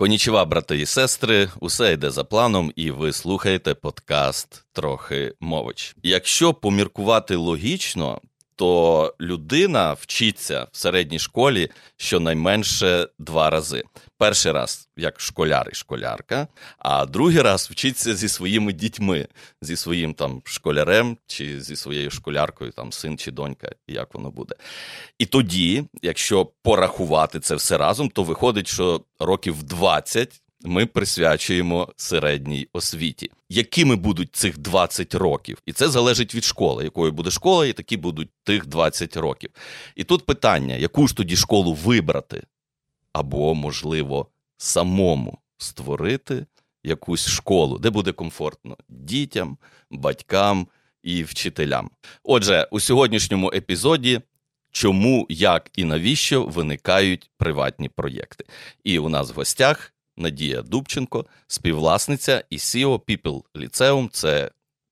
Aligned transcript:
Конічева, 0.00 0.44
брати 0.44 0.78
і 0.78 0.86
сестри, 0.86 1.48
усе 1.60 1.92
йде 1.92 2.10
за 2.10 2.24
планом, 2.24 2.72
і 2.76 2.90
ви 2.90 3.12
слухаєте 3.12 3.74
подкаст 3.74 4.64
трохи 4.72 5.34
мович. 5.40 5.96
Якщо 6.02 6.54
поміркувати 6.54 7.36
логічно, 7.36 8.20
то 8.60 9.14
людина 9.20 9.92
вчиться 9.92 10.66
в 10.72 10.76
середній 10.76 11.18
школі 11.18 11.70
щонайменше 11.96 13.08
два 13.18 13.50
рази. 13.50 13.82
Перший 14.18 14.52
раз 14.52 14.88
як 14.96 15.20
школяр 15.20 15.68
і 15.72 15.74
школярка, 15.74 16.48
а 16.78 17.06
другий 17.06 17.42
раз 17.42 17.68
вчиться 17.70 18.14
зі 18.14 18.28
своїми 18.28 18.72
дітьми, 18.72 19.28
зі 19.62 19.76
своїм 19.76 20.14
там 20.14 20.42
школярем 20.44 21.16
чи 21.26 21.60
зі 21.60 21.76
своєю 21.76 22.10
школяркою, 22.10 22.70
там 22.70 22.92
син 22.92 23.18
чи 23.18 23.30
донька, 23.30 23.70
як 23.88 24.14
воно 24.14 24.30
буде. 24.30 24.54
І 25.18 25.26
тоді, 25.26 25.84
якщо 26.02 26.44
порахувати 26.62 27.40
це 27.40 27.54
все 27.54 27.78
разом, 27.78 28.08
то 28.08 28.22
виходить, 28.22 28.68
що 28.68 29.00
років 29.18 29.62
20 29.62 30.42
ми 30.62 30.86
присвячуємо 30.86 31.88
середній 31.96 32.68
освіті. 32.72 33.30
Якими 33.48 33.96
будуть 33.96 34.36
цих 34.36 34.58
20 34.58 35.14
років? 35.14 35.58
І 35.66 35.72
це 35.72 35.88
залежить 35.88 36.34
від 36.34 36.44
школи, 36.44 36.84
якою 36.84 37.12
буде 37.12 37.30
школа, 37.30 37.66
і 37.66 37.72
такі 37.72 37.96
будуть 37.96 38.28
тих 38.44 38.66
20 38.66 39.16
років. 39.16 39.50
І 39.96 40.04
тут 40.04 40.26
питання: 40.26 40.74
яку 40.74 41.08
ж 41.08 41.16
тоді 41.16 41.36
школу 41.36 41.74
вибрати? 41.74 42.42
Або, 43.12 43.54
можливо, 43.54 44.26
самому 44.56 45.38
створити 45.56 46.46
якусь 46.84 47.28
школу, 47.28 47.78
де 47.78 47.90
буде 47.90 48.12
комфортно 48.12 48.76
дітям, 48.88 49.58
батькам 49.90 50.68
і 51.02 51.22
вчителям. 51.22 51.90
Отже, 52.22 52.68
у 52.70 52.80
сьогоднішньому 52.80 53.52
епізоді. 53.54 54.20
Чому, 54.72 55.26
як 55.28 55.70
і 55.76 55.84
навіщо 55.84 56.44
виникають 56.44 57.30
приватні 57.36 57.88
проєкти? 57.88 58.44
І 58.84 58.98
у 58.98 59.08
нас 59.08 59.30
в 59.30 59.34
гостях 59.34 59.92
Надія 60.20 60.62
Дубченко, 60.62 61.26
співвласниця 61.46 62.44
і 62.50 62.56
CEO 62.56 62.98
People 62.98 63.42
Lyceum. 63.54 64.08
Це 64.12 64.50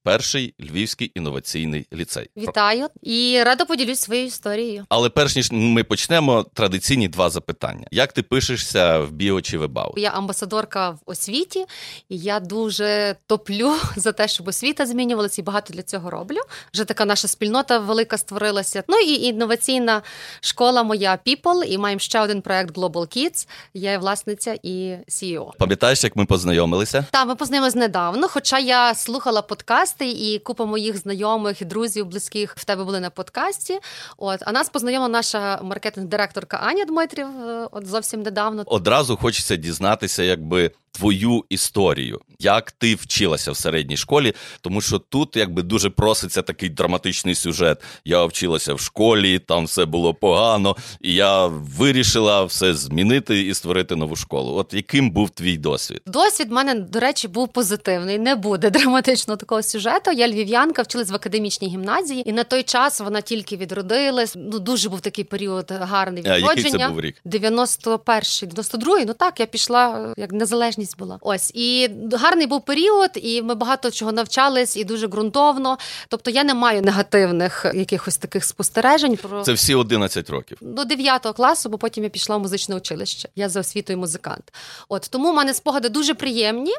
перший 0.09 0.55
львівський 0.61 1.13
інноваційний 1.15 1.87
ліцей. 1.93 2.31
Вітаю 2.37 2.89
і 3.03 3.43
рада 3.43 3.65
поділюсь 3.65 4.01
своєю 4.01 4.27
історією. 4.27 4.87
Але 4.89 5.09
перш 5.09 5.37
ніж 5.37 5.49
ми 5.53 5.85
почнемо, 5.85 6.47
традиційні 6.55 7.09
два 7.09 7.31
запитання: 7.31 7.87
як 7.91 8.13
ти 8.13 8.23
пишешся 8.23 8.99
в 8.99 9.13
біо 9.13 9.41
чи 9.41 9.59
вебау? 9.59 9.95
Я 9.97 10.11
амбасадорка 10.11 10.91
в 10.91 10.99
освіті, 11.07 11.67
і 12.09 12.19
я 12.19 12.41
дуже 12.41 13.17
топлю 13.27 13.75
за 13.97 14.13
те, 14.13 14.29
щоб 14.29 14.49
освіта 14.49 14.87
змінювалася, 14.87 15.43
і 15.43 15.45
багато 15.45 15.75
для 15.75 15.83
цього 15.83 16.11
роблю. 16.11 16.39
Вже 16.75 16.85
така 16.85 17.05
наша 17.05 17.29
спільнота 17.29 17.79
велика 17.79 18.19
створилася. 18.19 18.85
Ну 18.89 18.99
і 18.99 19.13
інноваційна 19.23 20.03
школа 20.41 20.83
моя 20.83 21.19
People, 21.27 21.63
і 21.65 21.79
маємо 21.79 22.01
ще 22.01 22.21
один 22.21 22.43
проект 22.43 22.77
Global 22.77 23.17
Kids. 23.17 23.49
Я 23.75 23.91
є 23.91 23.99
власниця 23.99 24.59
і 24.63 24.97
CEO. 25.09 25.51
Пам'ятаєш, 25.59 26.05
як 26.05 26.17
ми 26.17 26.25
познайомилися? 26.25 27.05
Так, 27.11 27.29
ми 27.29 27.35
познайомилися 27.35 27.79
недавно, 27.79 28.29
хоча 28.29 28.59
я 28.59 28.95
слухала 28.95 29.43
подкаст 29.43 29.98
подкасти, 29.99 30.11
і 30.11 30.39
купа 30.39 30.65
моїх 30.65 30.97
знайомих, 30.97 31.65
друзів, 31.65 32.07
близьких 32.07 32.55
в 32.57 32.65
тебе 32.65 32.85
були 32.85 33.01
на 33.01 33.11
подкасті. 33.11 33.79
От 34.17 34.41
а 34.47 34.53
нас 34.53 34.69
познайомила 34.69 35.09
наша 35.09 35.61
маркетинг-директорка 35.63 36.57
Аня 36.57 36.85
Дмитрів. 36.85 37.27
Е, 37.27 37.69
от 37.71 37.87
зовсім 37.87 38.23
недавно. 38.23 38.63
Одразу 38.67 39.17
хочеться 39.17 39.57
дізнатися, 39.57 40.23
якби 40.23 40.71
твою 40.99 41.45
історію, 41.49 42.21
як 42.39 42.71
ти 42.71 42.95
вчилася 42.95 43.53
в 43.53 43.57
середній 43.57 43.97
школі, 43.97 44.33
тому 44.61 44.81
що 44.81 44.99
тут 44.99 45.37
якби 45.37 45.63
дуже 45.63 45.91
проситься 45.91 46.43
такий 46.43 46.69
драматичний 46.69 47.35
сюжет. 47.35 47.83
Я 48.05 48.25
вчилася 48.25 48.75
в 48.75 48.81
школі, 48.81 49.39
там 49.39 49.65
все 49.65 49.85
було 49.85 50.15
погано, 50.15 50.77
і 51.01 51.15
я 51.15 51.47
вирішила 51.47 52.45
все 52.45 52.75
змінити 52.75 53.43
і 53.43 53.55
створити 53.55 53.97
нову 53.97 54.17
школу. 54.17 54.55
От 54.55 54.75
яким 54.75 55.11
був 55.11 55.31
твій 55.31 55.57
досвід? 55.57 56.03
Досвід 56.07 56.49
в 56.49 56.53
мене, 56.53 56.75
до 56.75 57.01
речі, 57.01 57.29
був 57.29 57.49
позитивний. 57.49 58.19
Не 58.19 58.35
буде 58.35 58.71
драматичного 58.79 59.37
такого 59.37 59.63
сюжету. 59.63 60.13
Я 60.13 60.29
львів'янка 60.29 60.83
вчилась 60.83 61.11
в 61.11 61.15
академічній 61.15 61.69
гімназії, 61.69 62.29
і 62.31 62.33
на 62.33 62.45
той 62.45 62.63
час 62.63 63.01
вона 63.01 63.21
тільки 63.21 63.57
відродилась. 63.57 64.35
Ну 64.37 64.59
дуже 64.59 64.89
був 64.89 65.01
такий 65.01 65.25
період 65.25 65.73
гарний 65.81 66.23
відродження. 66.23 66.51
А 66.55 66.57
який 66.57 66.73
це 66.73 66.89
був 66.89 67.01
рік? 67.01 67.17
91-й, 67.27 68.47
92-й. 68.47 69.05
Ну 69.05 69.15
так 69.15 69.41
я 69.41 69.47
пішла 69.47 70.15
як 70.17 70.33
незалежність 70.33 70.88
можливість 70.89 70.99
була. 70.99 71.19
Ось 71.21 71.51
і 71.55 71.91
гарний 72.13 72.47
був 72.47 72.65
період, 72.65 73.11
і 73.15 73.43
ми 73.43 73.55
багато 73.55 73.91
чого 73.91 74.13
навчались, 74.13 74.77
і 74.77 74.85
дуже 74.85 75.07
ґрунтовно. 75.07 75.79
Тобто 76.09 76.31
я 76.31 76.45
не 76.45 76.55
маю 76.55 76.83
негативних 76.83 77.67
якихось 77.75 78.17
таких 78.17 78.45
спостережень. 78.45 79.17
Про 79.17 79.43
це 79.43 79.53
всі 79.53 79.75
11 79.75 80.31
років 80.31 80.59
до 80.61 80.85
9 80.85 81.23
класу, 81.37 81.69
бо 81.69 81.79
потім 81.79 82.05
я 82.05 82.11
пішла 82.11 82.37
в 82.37 82.41
музичне 82.41 82.77
училище. 82.77 83.29
Я 83.37 83.49
за 83.49 83.61
освітою 83.61 83.99
музикант. 83.99 84.53
От 84.89 85.09
тому 85.11 85.33
в 85.33 85.35
мене 85.35 85.55
спогади 85.55 85.89
дуже 85.89 86.15
приємні. 86.15 86.73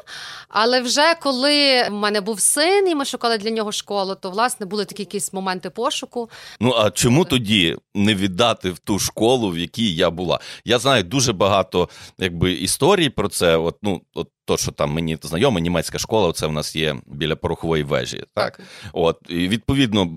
Але 0.48 0.80
вже 0.80 1.14
коли 1.22 1.88
в 1.88 1.92
мене 1.92 2.20
був 2.20 2.40
син, 2.40 2.88
і 2.88 2.94
ми 2.94 3.04
шукали 3.04 3.38
для 3.38 3.50
нього 3.50 3.72
школу, 3.72 4.14
то 4.14 4.30
власне 4.30 4.66
були 4.66 4.84
такі 4.84 5.02
якісь 5.02 5.32
моменти 5.32 5.70
пошуку. 5.70 6.30
Ну 6.60 6.74
а 6.76 6.90
чому 6.90 7.24
тоді 7.24 7.76
не 7.94 8.14
віддати 8.14 8.70
в 8.70 8.78
ту 8.78 8.98
школу, 8.98 9.50
в 9.50 9.58
якій 9.58 9.94
я 9.94 10.10
була? 10.10 10.40
Я 10.64 10.78
знаю 10.78 11.04
дуже 11.04 11.32
багато 11.32 11.88
якби 12.18 12.52
історій 12.52 13.10
про 13.10 13.28
це. 13.28 13.56
От 13.56 13.76
ну 13.82 13.89
от 14.14 14.32
то, 14.50 14.56
що 14.56 14.72
там 14.72 14.90
мені 14.92 15.18
знайома 15.22 15.60
німецька 15.60 15.98
школа, 15.98 16.32
це 16.32 16.46
в 16.46 16.52
нас 16.52 16.76
є 16.76 16.96
біля 17.06 17.36
порохової 17.36 17.82
вежі. 17.82 18.24
Так, 18.34 18.56
так. 18.56 18.60
от 18.92 19.18
і 19.28 19.48
відповідно, 19.48 20.08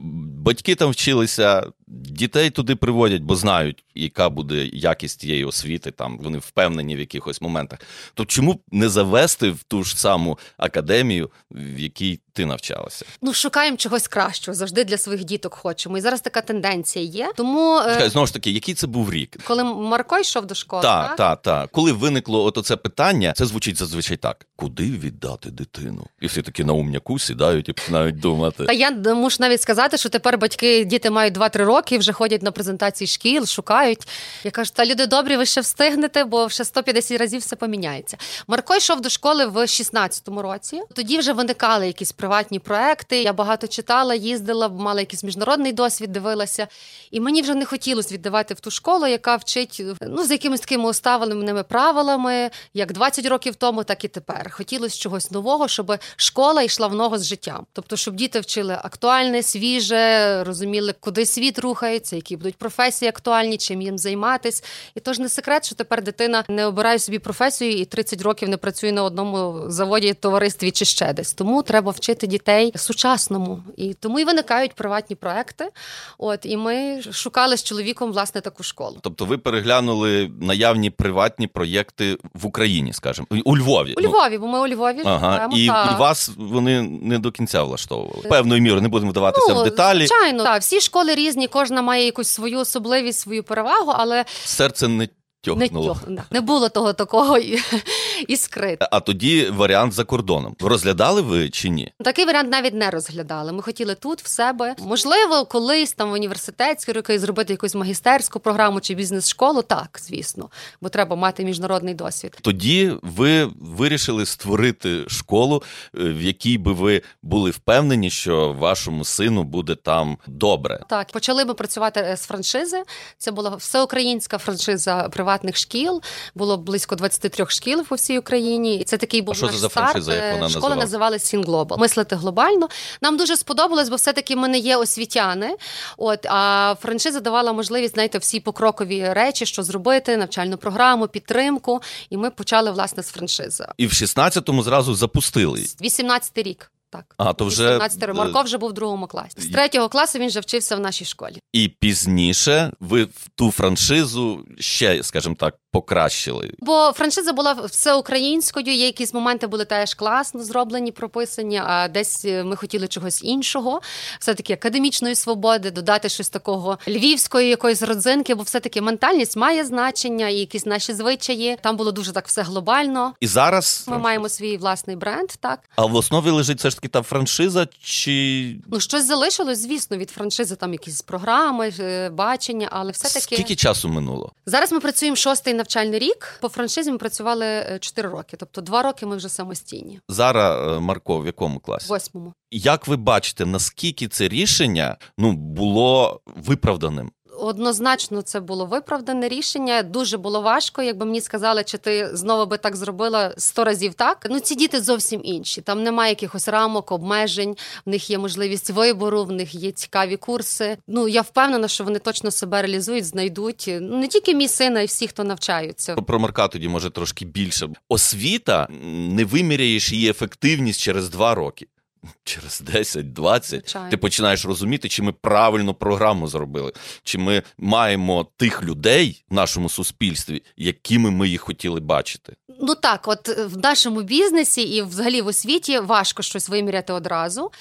батьки 0.44 0.76
там 0.76 0.90
вчилися, 0.90 1.64
дітей 1.88 2.50
туди 2.50 2.76
приводять, 2.76 3.22
бо 3.22 3.36
знають, 3.36 3.84
яка 3.96 4.30
буде 4.30 4.66
якість 4.66 5.20
тієї 5.20 5.46
освіти. 5.46 5.92
Там 5.92 6.18
вони 6.18 6.38
впевнені 6.38 6.96
в 6.96 7.00
якихось 7.00 7.42
моментах. 7.42 7.80
То 8.14 8.26
чому 8.26 8.60
не 8.72 8.90
завести 8.90 9.50
в 9.50 9.64
ту 9.64 9.84
ж 9.84 10.00
саму 10.00 10.40
академію, 10.58 11.30
в 11.52 11.80
якій 11.80 12.20
ти 12.34 12.46
навчалася? 12.46 13.06
Ну 13.22 13.34
шукаємо 13.34 13.78
чогось 13.78 14.08
кращого 14.08 14.56
завжди 14.56 14.84
для 14.84 14.98
своїх 14.98 15.24
діток. 15.24 15.54
Хочемо. 15.54 15.98
І 15.98 16.02
зараз 16.02 16.22
така 16.22 16.42
тенденція 16.42 17.06
є. 17.06 17.32
Тому 17.36 17.80
е, 17.80 17.94
Чекай, 17.94 18.10
знову 18.10 18.28
ж 18.28 18.34
таки, 18.34 18.52
який 18.52 18.74
це 18.74 18.88
був 18.88 19.14
рік, 19.14 19.38
коли 19.44 19.64
Марко 19.64 20.20
йшов 20.20 20.46
до 20.46 20.56
школи? 20.56 20.82
Так, 20.82 21.16
так, 21.16 21.42
так. 21.42 21.72
Коли 21.72 21.92
виникло 21.92 22.44
ото 22.44 22.62
це 22.62 22.76
питання, 22.76 23.34
це 23.36 23.46
звучить 23.46 23.78
зазвичай 23.78 24.18
так: 24.24 24.46
куди 24.56 24.84
віддати 24.84 25.50
дитину? 25.50 26.08
І 26.22 26.28
всі 26.28 26.42
такі 26.42 26.64
на 26.64 26.74
умняку 26.74 27.20
сідають 27.20 27.70
і 27.70 27.74
починають 27.74 28.20
думати. 28.20 28.66
Та 28.66 28.74
я 28.74 28.92
мушу 28.92 29.38
навіть 29.40 29.62
сказати, 29.62 29.98
що 29.98 30.10
тепер 30.10 30.38
батьки 30.38 30.86
діти 30.86 31.10
мають 31.10 31.38
2-3 31.38 31.58
роки, 31.66 31.98
вже 31.98 32.14
ходять 32.14 32.44
на 32.44 32.52
презентації 32.52 33.08
шкіл, 33.08 33.46
шукають. 33.46 34.08
Я 34.44 34.52
кажу, 34.52 34.72
та 34.76 34.86
люди 34.86 35.08
добрі, 35.08 35.38
ви 35.38 35.46
ще 35.46 35.62
встигнете, 35.62 36.24
бо 36.24 36.50
ще 36.50 36.66
150 36.66 37.20
разів 37.20 37.42
все 37.42 37.56
поміняється. 37.56 38.18
Марко 38.48 38.76
йшов 38.76 39.02
до 39.02 39.10
школи 39.10 39.46
в 39.46 39.58
16-му 39.58 40.42
році. 40.42 40.82
Тоді 40.96 41.18
вже 41.18 41.34
виникали 41.34 41.88
якісь 41.88 42.12
приватні 42.12 42.60
проекти. 42.60 43.22
Я 43.22 43.34
багато 43.34 43.68
читала, 43.68 44.16
їздила, 44.16 44.70
мала 44.70 45.00
якийсь 45.00 45.24
міжнародний 45.24 45.74
досвід, 45.74 46.12
дивилася. 46.12 46.68
І 47.12 47.20
мені 47.20 47.42
вже 47.42 47.56
не 47.56 47.66
хотілося 47.66 48.14
віддавати 48.14 48.54
в 48.54 48.60
ту 48.60 48.72
школу, 48.72 49.08
яка 49.08 49.36
вчить 49.36 49.82
ну 50.02 50.24
з 50.24 50.32
якимись 50.32 50.62
такими 50.62 50.90
уставленими 50.90 51.64
правилами, 51.64 52.50
як 52.74 52.94
20 52.94 53.26
років 53.26 53.56
тому, 53.56 53.84
так 53.84 54.04
і 54.04 54.13
тепер. 54.14 54.52
Хотілося 54.52 55.00
чогось 55.00 55.32
нового, 55.32 55.68
щоб 55.68 55.98
школа 56.16 56.62
йшла 56.62 56.88
в 56.88 56.96
ногу 56.96 57.18
з 57.18 57.26
життям. 57.26 57.66
Тобто, 57.74 57.96
щоб 57.96 58.16
діти 58.16 58.40
вчили 58.40 58.78
актуальне, 58.84 59.44
свіже, 59.44 60.44
розуміли, 60.44 60.94
куди 61.00 61.26
світ 61.26 61.60
рухається, 61.60 62.16
які 62.16 62.38
будуть 62.38 62.56
професії 62.56 63.10
актуальні, 63.10 63.58
чим 63.58 63.82
їм 63.82 63.98
займатись. 63.98 64.64
І 64.96 65.00
тож 65.00 65.20
не 65.20 65.30
секрет, 65.30 65.66
що 65.66 65.76
тепер 65.76 66.04
дитина 66.04 66.44
не 66.50 66.66
обирає 66.66 67.00
собі 67.00 67.20
професію 67.20 67.72
і 67.72 67.86
30 67.86 68.22
років 68.22 68.50
не 68.50 68.58
працює 68.58 68.92
на 68.92 69.04
одному 69.04 69.64
заводі, 69.68 70.14
товаристві 70.14 70.72
чи 70.72 70.86
ще 70.86 71.14
десь. 71.14 71.34
Тому 71.34 71.64
треба 71.64 71.92
вчити 71.92 72.28
дітей 72.28 72.72
сучасному. 72.76 73.64
І 73.78 73.94
тому 73.94 74.20
і 74.20 74.24
виникають 74.24 74.74
приватні 74.74 75.16
проекти. 75.16 75.70
От 76.18 76.40
і 76.44 76.58
ми 76.58 77.02
шукали 77.12 77.58
з 77.58 77.64
чоловіком 77.64 78.12
власне 78.12 78.42
таку 78.42 78.64
школу. 78.64 78.98
Тобто, 79.02 79.26
ви 79.26 79.38
переглянули 79.38 80.32
наявні 80.42 80.90
приватні 80.90 81.48
проєкти 81.48 82.18
в 82.34 82.46
Україні, 82.46 82.94
скажімо, 82.94 83.28
у 83.46 83.58
Львові. 83.58 83.94
У 84.08 84.10
Львові, 84.10 84.38
бо 84.38 84.48
ми 84.48 84.60
у 84.60 84.68
Львові 84.68 85.02
ага. 85.06 85.34
живемо. 85.34 85.58
І, 85.58 85.68
та... 85.68 85.94
і 85.96 86.00
вас 86.00 86.32
вони 86.38 86.82
не 86.82 87.20
до 87.20 87.32
кінця 87.32 87.64
влаштовували. 87.64 88.24
Певною 88.30 88.62
мірою 88.62 88.82
не 88.82 88.88
будемо 88.88 89.12
вдаватися 89.12 89.54
ну, 89.54 89.62
в 89.62 89.64
деталі. 89.64 90.08
Звичайно, 90.08 90.44
так, 90.44 90.62
всі 90.62 90.82
школи 90.82 91.16
різні, 91.16 91.48
кожна 91.48 91.82
має 91.82 92.06
якусь 92.06 92.28
свою 92.28 92.60
особливість, 92.60 93.20
свою 93.20 93.44
перевагу, 93.44 93.94
але 93.96 94.26
серце 94.46 94.88
не 94.88 95.08
тьохнуло. 95.44 95.98
Не, 96.08 96.16
тьох, 96.16 96.32
не 96.32 96.42
було 96.42 96.70
того 96.70 96.94
такого 96.94 97.38
іскри. 98.28 98.78
А 98.80 99.00
тоді 99.00 99.50
варіант 99.50 99.94
за 99.94 100.04
кордоном. 100.04 100.56
Розглядали 100.60 101.22
ви 101.22 101.50
чи 101.50 101.70
ні? 101.70 101.94
Такий 102.04 102.26
варіант 102.26 102.52
навіть 102.52 102.74
не 102.74 102.90
розглядали. 102.90 103.52
Ми 103.52 103.62
хотіли 103.62 103.96
тут 103.96 104.22
в 104.22 104.28
себе. 104.28 104.76
Можливо, 104.80 105.46
колись 105.46 105.94
там 105.94 106.10
в 106.10 106.14
університетській 106.14 106.92
роки 106.92 107.20
зробити 107.20 107.54
якусь 107.54 107.76
магістерську 107.76 108.40
програму 108.40 108.82
чи 108.82 108.94
бізнес-школу. 108.94 109.62
Так, 109.62 110.00
звісно, 110.02 110.50
бо 110.82 110.90
треба 110.90 111.16
мати 111.16 111.44
міжнародний 111.46 111.94
досвід. 111.94 112.38
Тоді 112.42 112.92
ви 113.02 113.50
вирішили 113.62 114.26
створити 114.26 115.04
школу, 115.08 115.64
е, 116.00 116.04
в 116.04 116.22
якій 116.22 116.58
би 116.58 116.74
ви 116.74 117.02
були 117.22 117.52
впевнені, 117.52 118.10
що 118.10 118.54
вашому 118.60 119.06
сину 119.06 119.44
буде 119.44 119.76
там 119.76 120.18
добре. 120.28 120.80
Так, 120.90 121.12
почали 121.12 121.46
ми 121.46 121.54
працювати 121.54 122.16
з 122.18 122.26
франшизи. 122.26 122.84
Це 123.18 123.32
була 123.32 123.50
всеукраїнська 123.50 124.38
франшиза 124.38 125.10
приватна 125.10 125.33
приватних 125.34 125.58
шкіл. 125.58 126.02
Було 126.36 126.58
близько 126.58 126.96
23 126.96 127.46
шкіл 127.50 127.86
по 127.86 127.96
всій 127.96 128.20
Україні. 128.20 128.76
І 128.76 128.84
це 128.84 128.98
такий 128.98 129.22
був 129.22 129.32
а 129.32 129.36
що 129.36 129.46
наш 129.46 129.56
за 129.56 129.70
старт. 129.70 129.92
франшиза, 129.92 130.16
як 130.16 130.34
вона 130.34 130.50
Школа 130.50 130.70
називалась? 130.70 130.80
називалась 130.84 131.24
Сінглобал. 131.24 131.80
Мислити 131.80 132.16
глобально. 132.16 132.70
Нам 133.02 133.18
дуже 133.18 133.38
сподобалось, 133.38 133.90
бо 133.90 133.96
все-таки 133.96 134.36
ми 134.36 134.48
не 134.48 134.58
є 134.58 134.78
освітяни. 134.78 135.56
От 135.98 136.26
а 136.26 136.76
франшиза 136.82 137.20
давала 137.20 137.54
можливість 137.54 137.94
знаєте, 137.94 138.18
всі 138.18 138.40
покрокові 138.40 139.14
речі, 139.14 139.46
що 139.46 139.64
зробити, 139.64 140.18
навчальну 140.18 140.58
програму, 140.58 141.08
підтримку. 141.08 141.82
І 142.10 142.18
ми 142.18 142.30
почали 142.30 142.72
власне 142.72 143.04
з 143.04 143.10
франшизи. 143.10 143.66
І 143.78 143.88
в 143.88 143.92
16-му 143.92 144.64
зразу 144.64 144.96
запустили. 144.96 145.60
18 145.82 146.38
рік. 146.38 146.72
Так, 146.94 147.16
А, 147.18 147.34
то 147.34 147.46
вже, 147.46 147.76
18 147.76 148.04
е, 148.04 148.14
Марко 148.14 148.42
вже 148.42 148.58
був 148.58 148.70
в 148.70 148.74
другому 148.74 149.08
класі. 149.08 149.42
З 149.42 149.48
третього 149.48 149.90
класу 149.90 150.20
він 150.20 150.28
вже 150.28 150.40
вчився 150.40 150.76
в 150.76 150.80
нашій 150.80 151.06
школі. 151.06 151.40
І 151.54 151.68
пізніше 151.68 152.72
ви 152.80 153.04
в 153.04 153.30
ту 153.36 153.52
франшизу 153.52 154.46
ще, 154.60 155.04
скажімо 155.04 155.36
так, 155.40 155.56
покращили. 155.74 156.52
Бо 156.60 156.92
франшиза 156.96 157.34
була 157.34 157.54
всеукраїнською. 157.54 158.66
Є 158.66 158.86
якісь 158.86 159.14
моменти 159.14 159.48
були 159.48 159.66
теж 159.66 159.94
класно 159.94 160.44
зроблені, 160.44 160.92
прописані. 160.92 161.62
А 161.66 161.88
десь 161.88 162.26
е, 162.26 162.44
ми 162.44 162.56
хотіли 162.56 162.88
чогось 162.88 163.24
іншого, 163.24 163.82
все 164.20 164.34
таки 164.34 164.54
академічної 164.54 165.16
свободи, 165.16 165.72
додати 165.72 166.10
щось 166.10 166.30
такого 166.30 166.80
львівської 166.88 167.50
якоїсь 167.50 167.82
родзинки, 167.82 168.36
бо 168.36 168.44
все 168.44 168.60
таки 168.60 168.82
ментальність 168.82 169.38
має 169.38 169.66
значення, 169.66 170.30
і 170.30 170.36
якісь 170.36 170.66
наші 170.66 170.94
звичаї. 170.94 171.58
Там 171.62 171.78
було 171.78 171.92
дуже 171.92 172.12
так 172.12 172.28
все 172.28 172.42
глобально. 172.42 173.14
І 173.20 173.28
зараз 173.28 173.86
Ми 173.88 173.98
маємо 173.98 174.30
свій 174.30 174.58
власний 174.58 174.96
бренд, 174.96 175.30
так 175.40 175.60
а 175.76 175.86
в 175.86 175.96
основі 175.96 176.30
лежить 176.30 176.60
все 176.60 176.70
ж 176.70 176.76
таки 176.76 176.88
та 176.88 177.02
франшиза, 177.02 177.68
чи 177.84 178.56
ну 178.68 178.80
щось 178.80 179.06
залишилось, 179.06 179.60
звісно, 179.60 179.98
від 179.98 180.10
франшизи. 180.10 180.56
Там 180.56 180.74
якісь 180.74 181.02
програми, 181.02 181.74
е, 181.80 182.10
бачення, 182.10 182.68
але 182.72 182.92
все 182.92 183.08
таки 183.20 183.36
скільки 183.36 183.56
часу 183.56 183.90
минуло? 183.90 184.32
Зараз 184.46 184.72
ми 184.72 184.80
працюємо 184.80 185.16
шостий 185.16 185.54
навчальний 185.64 186.00
рік. 186.00 186.38
По 186.42 186.50
франшизі 186.50 186.92
ми 186.92 186.98
працювали 186.98 187.46
е, 187.46 187.78
4 187.80 188.10
роки, 188.10 188.38
тобто 188.38 188.62
2 188.62 188.84
роки 188.84 189.06
ми 189.06 189.16
вже 189.16 189.30
самостійні. 189.30 190.00
Зараз 190.10 190.78
е, 190.78 190.80
Марко, 190.80 191.20
в 191.20 191.26
якому 191.26 191.60
класі? 191.60 191.90
Восьмому. 191.90 192.34
Як 192.52 192.88
ви 192.88 192.96
бачите, 192.96 193.46
наскільки 193.46 194.08
це 194.08 194.28
рішення 194.28 194.98
ну 195.18 195.32
було 195.32 196.22
виправданим? 196.26 197.12
Однозначно, 197.40 198.22
це 198.22 198.40
було 198.40 198.66
виправдане 198.66 199.28
рішення. 199.28 199.84
Дуже 199.84 200.18
було 200.18 200.42
важко. 200.42 200.82
Якби 200.82 201.06
мені 201.06 201.22
сказали, 201.22 201.64
чи 201.64 201.78
ти 201.78 202.10
знову 202.14 202.46
би 202.46 202.58
так 202.58 202.76
зробила 202.76 203.34
сто 203.38 203.64
разів 203.64 203.94
так. 203.94 204.28
Ну 204.30 204.40
ці 204.40 204.56
діти 204.56 204.82
зовсім 204.82 205.22
інші. 205.24 205.62
Там 205.62 205.84
немає 205.84 206.10
якихось 206.10 206.48
рамок, 206.48 206.92
обмежень. 206.92 207.56
В 207.86 207.90
них 207.90 208.10
є 208.10 208.18
можливість 208.18 208.70
вибору, 208.70 209.24
в 209.24 209.32
них 209.32 209.56
є 209.56 209.72
цікаві 209.72 210.18
курси. 210.18 210.78
Ну 210.88 211.08
я 211.08 211.22
впевнена, 211.22 211.68
що 211.68 211.84
вони 211.84 212.00
точно 212.00 212.32
себе 212.32 212.62
реалізують, 212.62 213.06
знайдуть 213.06 213.70
не 213.82 214.08
тільки 214.08 214.36
мій 214.36 214.48
син, 214.48 214.78
а 214.78 214.82
й 214.82 214.86
всі, 214.86 215.08
хто 215.08 215.24
навчаються. 215.24 215.96
Про 215.96 216.20
Марка 216.20 216.48
тоді 216.48 216.68
може 216.68 216.90
трошки 216.90 217.26
більше. 217.26 217.70
Освіта 217.90 218.68
не 218.90 219.26
виміряєш 219.26 219.92
її 219.92 220.10
ефективність 220.10 220.82
через 220.82 221.10
два 221.10 221.36
роки. 221.36 221.68
Через 222.24 222.62
10-20 222.62 223.44
Звичайно. 223.50 223.90
ти 223.90 223.98
починаєш 223.98 224.46
розуміти, 224.46 224.90
чи 224.90 225.04
ми 225.04 225.12
правильно 225.12 225.74
програму 225.74 226.28
зробили, 226.28 226.72
чи 227.04 227.18
ми 227.18 227.44
маємо 227.58 228.28
тих 228.38 228.64
людей 228.64 229.24
в 229.30 229.34
нашому 229.34 229.70
суспільстві, 229.70 230.44
якими 230.58 231.12
ми 231.12 231.30
їх 231.30 231.42
хотіли 231.42 231.80
бачити. 231.80 232.36
Ну 232.62 232.76
так, 232.76 233.08
от 233.08 233.30
е, 233.30 233.46
в 233.46 233.58
нашому 233.58 234.02
бізнесі 234.02 234.62
і 234.62 234.82
взагалі 234.82 235.22
в 235.22 235.28
освіті 235.28 235.80
важко 235.80 236.24
щось 236.24 236.50
виміряти 236.50 236.94
одразу. 236.94 237.52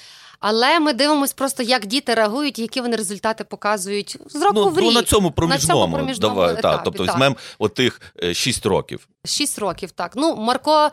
Але 0.45 0.79
ми 0.79 0.93
дивимося 0.93 1.33
просто, 1.37 1.63
як 1.63 1.85
діти 1.85 2.13
реагують, 2.13 2.59
і 2.59 2.61
які 2.61 2.81
вони 2.81 2.95
результати 2.95 3.43
показують 3.43 4.17
з 4.25 4.41
року 4.41 4.53
ну, 4.55 4.69
в 4.69 4.79
рік. 4.79 4.85
ну 4.85 4.91
на 4.91 5.03
цьому 5.03 5.31
проміжному, 5.31 5.95
проміжному 5.95 6.35
давай, 6.35 6.61
та, 6.61 6.77
тобто 6.77 7.05
так. 7.05 7.15
візьмемо 7.15 7.35
отих 7.59 8.01
6 8.33 8.65
років. 8.65 9.07
Шість 9.25 9.59
років, 9.59 9.91
так. 9.91 10.11
Ну, 10.15 10.35
Марко 10.35 10.89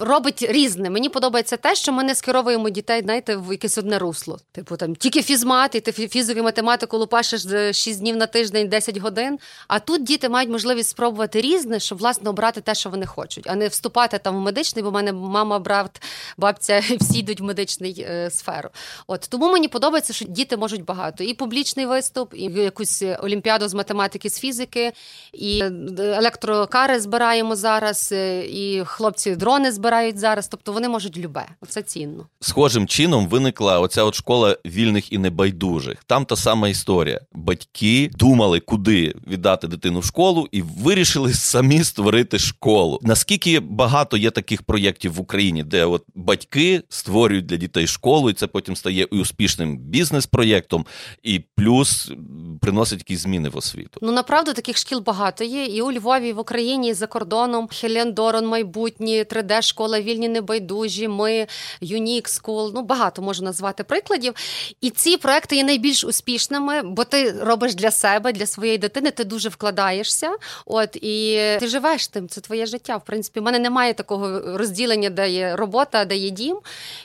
робить 0.00 0.42
різне. 0.48 0.90
Мені 0.90 1.08
подобається 1.08 1.56
те, 1.56 1.74
що 1.74 1.92
ми 1.92 2.04
не 2.04 2.14
скеровуємо 2.14 2.70
дітей, 2.70 3.02
знаєте, 3.02 3.36
в 3.36 3.52
якесь 3.52 3.78
одне 3.78 3.98
русло. 3.98 4.38
Типу 4.52 4.76
там 4.76 4.96
тільки 4.96 5.22
фізмат, 5.22 5.74
і 5.74 5.80
ти 5.80 5.90
фі- 5.90 6.08
фізику 6.08 6.38
і 6.38 6.42
математику 6.42 6.98
лупашиш 6.98 7.46
е, 7.46 7.72
6 7.72 8.00
днів 8.00 8.16
на 8.16 8.26
тиждень, 8.26 8.68
10 8.68 8.96
годин. 8.96 9.38
А 9.68 9.78
тут 9.78 10.02
діти 10.02 10.28
мають 10.28 10.50
можливість 10.50 10.88
спробувати 10.88 11.40
різне, 11.40 11.80
щоб 11.80 11.98
власне 11.98 12.30
обрати 12.30 12.60
те, 12.60 12.74
що 12.74 12.90
вони 12.90 13.06
хочуть, 13.06 13.46
а 13.48 13.54
не 13.54 13.68
вступати 13.68 14.18
там 14.18 14.36
в 14.36 14.40
медичний, 14.40 14.82
бо 14.82 14.90
в 14.90 14.92
мене 14.92 15.12
мама, 15.12 15.58
брат, 15.58 16.02
бабця 16.36 16.82
всі 17.00 17.18
йдуть 17.18 17.40
в 17.40 17.44
медичний 17.44 18.06
е, 18.08 18.30
сферу. 18.30 18.70
От 19.06 19.26
тому 19.30 19.52
мені 19.52 19.68
подобається, 19.68 20.12
що 20.12 20.24
діти 20.24 20.56
можуть 20.56 20.84
багато. 20.84 21.24
І 21.24 21.34
публічний 21.34 21.86
виступ, 21.86 22.34
і 22.34 22.42
якусь 22.42 23.02
е, 23.02 23.18
олімпіаду 23.22 23.68
з 23.68 23.74
математики, 23.74 24.30
з 24.30 24.40
фізики, 24.40 24.92
і 25.32 25.60
е, 25.60 25.72
електрокари 25.98 27.00
збираємо 27.00 27.56
зараз, 27.56 28.12
е, 28.12 28.46
і 28.46 28.82
хлопці 28.84 29.36
дрони 29.36 29.72
збирають 29.72 30.18
зараз. 30.18 30.48
Тобто 30.48 30.72
вони 30.72 30.88
можуть 30.88 31.16
любе. 31.18 31.46
Оце 31.60 31.82
цінно. 31.82 32.26
Схожим 32.40 32.86
чином 32.86 33.28
виникла 33.28 33.80
оця 33.80 34.04
от 34.04 34.14
школа 34.14 34.56
вільних 34.66 35.12
і 35.12 35.18
небайдужих. 35.18 36.04
Там 36.06 36.24
та 36.24 36.36
сама 36.36 36.68
історія. 36.68 37.20
Батьки 37.32 38.10
думали, 38.12 38.60
куди 38.60 39.14
віддати 39.26 39.68
дитину 39.68 39.98
в 39.98 40.04
школу, 40.04 40.48
і 40.52 40.62
вирішили 40.62 41.32
самі 41.34 41.84
створити 41.84 42.38
школу. 42.38 42.98
Наскільки 43.02 43.60
багато 43.60 44.16
є 44.16 44.30
таких 44.30 44.62
проєктів 44.62 45.12
в 45.12 45.20
Україні, 45.20 45.62
де 45.62 45.84
от 45.84 46.04
батьки 46.14 46.82
створюють 46.88 47.46
для 47.46 47.56
дітей 47.56 47.86
школу, 47.86 48.30
і 48.30 48.32
це 48.32 48.46
потім 48.56 48.76
стає 48.76 49.06
і 49.12 49.16
успішним 49.16 49.76
бізнес-проєктом, 49.78 50.86
і 51.22 51.40
плюс 51.54 52.12
приносить 52.60 52.98
якісь 52.98 53.20
зміни 53.20 53.48
в 53.48 53.56
освіту. 53.56 54.00
Ну 54.02 54.12
направду 54.12 54.52
таких 54.52 54.76
шкіл 54.76 55.00
багато 55.00 55.44
є. 55.44 55.64
І 55.64 55.82
у 55.82 55.92
Львові, 55.92 56.28
і 56.28 56.32
в 56.32 56.38
Україні, 56.38 56.88
і 56.88 56.94
за 56.94 57.06
кордоном. 57.06 57.68
Helen 57.72 58.12
Doron, 58.12 58.46
майбутні, 58.46 59.24
3D 59.24 59.62
школа, 59.62 60.00
вільні 60.00 60.28
небайдужі. 60.28 61.08
Ми 61.08 61.46
Unique 61.80 62.28
School. 62.28 62.72
Ну 62.74 62.82
багато 62.82 63.22
можу 63.22 63.44
назвати 63.44 63.84
прикладів. 63.84 64.34
І 64.80 64.90
ці 64.90 65.16
проекти 65.16 65.56
є 65.56 65.64
найбільш 65.64 66.04
успішними, 66.04 66.82
бо 66.82 67.04
ти 67.04 67.30
робиш 67.30 67.74
для 67.74 67.90
себе, 67.90 68.32
для 68.32 68.46
своєї 68.46 68.78
дитини. 68.78 69.10
Ти 69.10 69.24
дуже 69.24 69.48
вкладаєшся. 69.48 70.36
От 70.66 70.96
і 70.96 71.40
ти 71.60 71.68
живеш 71.68 72.08
тим. 72.08 72.28
Це 72.28 72.40
твоє 72.40 72.66
життя. 72.66 72.96
В 72.96 73.04
принципі, 73.04 73.40
в 73.40 73.42
мене 73.42 73.58
немає 73.58 73.94
такого 73.94 74.56
розділення, 74.56 75.10
де 75.10 75.30
є 75.30 75.56
робота, 75.56 76.04
де 76.04 76.16
є 76.16 76.30
дім. 76.30 76.58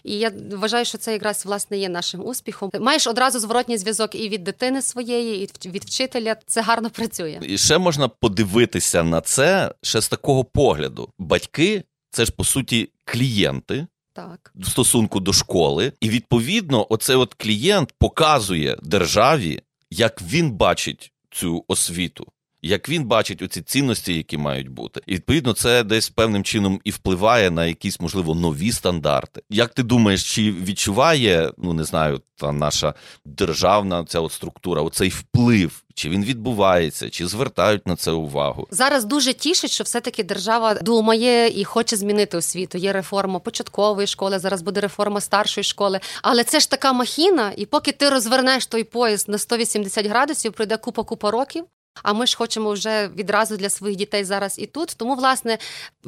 І 0.04 0.19
я 0.19 0.31
вважаю, 0.51 0.86
що 0.86 0.97
це 0.97 1.13
якраз 1.13 1.41
власне 1.46 1.78
є 1.78 1.90
нашим 1.90 2.26
успіхом. 2.26 2.72
Маєш 2.80 3.08
одразу 3.08 3.40
зворотній 3.40 3.78
зв'язок 3.78 4.16
і 4.16 4.30
від 4.30 4.44
дитини 4.44 4.82
своєї, 4.82 5.44
і 5.62 5.70
від 5.70 5.84
вчителя. 5.84 6.36
Це 6.48 6.62
гарно 6.62 6.90
працює. 6.90 7.40
І 7.42 7.58
ще 7.58 7.78
можна 7.78 8.08
подивитися 8.08 9.04
на 9.04 9.22
це 9.22 9.74
ще 9.82 10.02
з 10.02 10.10
такого 10.10 10.44
погляду. 10.44 11.10
Батьки 11.20 11.84
це 12.12 12.26
ж 12.26 12.32
по 12.32 12.44
суті 12.44 12.90
клієнти. 13.06 13.88
Так. 14.14 14.52
в 14.56 14.69
стосунку 14.69 15.19
до 15.19 15.33
школи, 15.33 15.94
і 16.02 16.10
відповідно, 16.10 16.88
оцей 16.90 17.16
от 17.16 17.33
клієнт 17.33 17.94
показує 18.00 18.78
державі, 18.83 19.62
як 19.90 20.21
він 20.21 20.52
бачить 20.52 21.12
цю 21.31 21.66
освіту. 21.68 22.28
Як 22.61 22.89
він 22.89 23.06
бачить 23.06 23.41
оці 23.41 23.61
цінності, 23.61 24.13
які 24.13 24.37
мають 24.37 24.69
бути, 24.69 25.01
і 25.06 25.13
відповідно 25.13 25.53
це 25.53 25.83
десь 25.83 26.09
певним 26.09 26.44
чином 26.44 26.80
і 26.83 26.91
впливає 26.91 27.51
на 27.51 27.65
якісь 27.65 27.99
можливо 27.99 28.35
нові 28.35 28.71
стандарти. 28.71 29.41
Як 29.49 29.73
ти 29.73 29.83
думаєш, 29.83 30.35
чи 30.35 30.51
відчуває, 30.51 31.51
ну 31.57 31.73
не 31.73 31.83
знаю, 31.83 32.21
та 32.35 32.51
наша 32.51 32.94
державна 33.25 34.06
ця 34.06 34.19
от 34.19 34.31
структура, 34.31 34.81
оцей 34.81 35.09
вплив, 35.09 35.83
чи 35.95 36.09
він 36.09 36.25
відбувається, 36.25 37.09
чи 37.09 37.27
звертають 37.27 37.87
на 37.87 37.95
це 37.95 38.11
увагу? 38.11 38.68
Зараз 38.71 39.06
дуже 39.06 39.33
тішить, 39.33 39.71
що 39.71 39.83
все-таки 39.83 40.23
держава 40.23 40.73
думає 40.73 41.59
і 41.61 41.63
хоче 41.63 41.95
змінити 41.95 42.37
освіту. 42.37 42.77
Є 42.77 42.94
реформа 42.94 43.39
початкової 43.39 44.07
школи, 44.07 44.39
зараз 44.39 44.61
буде 44.61 44.81
реформа 44.81 45.21
старшої 45.21 45.63
школи. 45.63 45.99
Але 46.21 46.44
це 46.44 46.59
ж 46.59 46.69
така 46.69 46.94
махіна, 46.94 47.53
і 47.57 47.65
поки 47.65 47.91
ти 47.91 48.09
розвернеш 48.09 48.65
той 48.65 48.83
поїзд 48.83 49.30
на 49.30 49.37
180 49.37 50.06
градусів, 50.06 50.53
пройде 50.53 50.75
купа-купа 50.75 51.31
років. 51.31 51.65
А 52.04 52.14
ми 52.14 52.26
ж 52.26 52.38
хочемо 52.38 52.71
вже 52.71 53.07
відразу 53.07 53.57
для 53.57 53.69
своїх 53.69 53.98
дітей 53.98 54.24
зараз 54.24 54.60
і 54.60 54.66
тут. 54.66 54.94
Тому, 54.98 55.16
власне, 55.16 55.57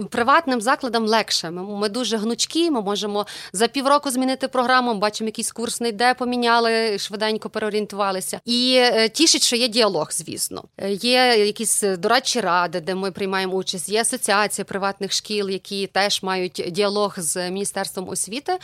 приватним 0.10 0.62
закладам 0.62 1.06
легше. 1.06 1.52
Ми, 1.52 1.63
ми 1.63 1.90
дуже 1.90 2.18
гнучкі, 2.18 2.72
ми 2.72 2.82
можемо 2.82 3.25
за 3.54 3.68
півроку 3.68 4.12
змінити 4.12 4.48
програму. 4.48 4.94
Бачимо, 4.94 5.28
якийсь 5.28 5.52
курс 5.52 5.82
не 5.82 5.90
йде, 5.90 6.13
поміняли, 6.13 7.00
швиденько 7.00 7.50
переорієнтувалися. 7.50 8.40
І 8.46 8.75
е, 8.80 9.10
тішить, 9.10 9.44
що 9.44 9.56
є 9.56 9.68
діалог, 9.68 10.08
звісно. 10.12 10.63
Е, 10.78 10.92
Є 10.94 11.46
якісь 11.46 11.82
дорадчі 11.82 12.42
ради, 12.42 12.82
де 12.82 12.96
ми 12.96 13.12
приймаємо 13.12 13.54
участь. 13.54 13.90
Є 13.90 14.02
асоціація 14.02 14.66
приватних 14.66 15.13
шкіл, 15.13 15.50
які 15.50 15.88
теж 15.88 16.24
мають 16.24 16.66
діалог 16.72 17.13
з 17.18 17.50
міністерством 17.50 18.10
освіти. 18.10 18.58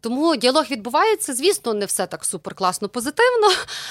Тому 0.00 0.36
діалог 0.36 0.64
відбувається. 0.70 1.34
Звісно, 1.34 1.74
не 1.74 1.86
все 1.86 2.06
так 2.06 2.24
супер 2.24 2.54
класно, 2.54 2.88
позитивно, 2.88 3.48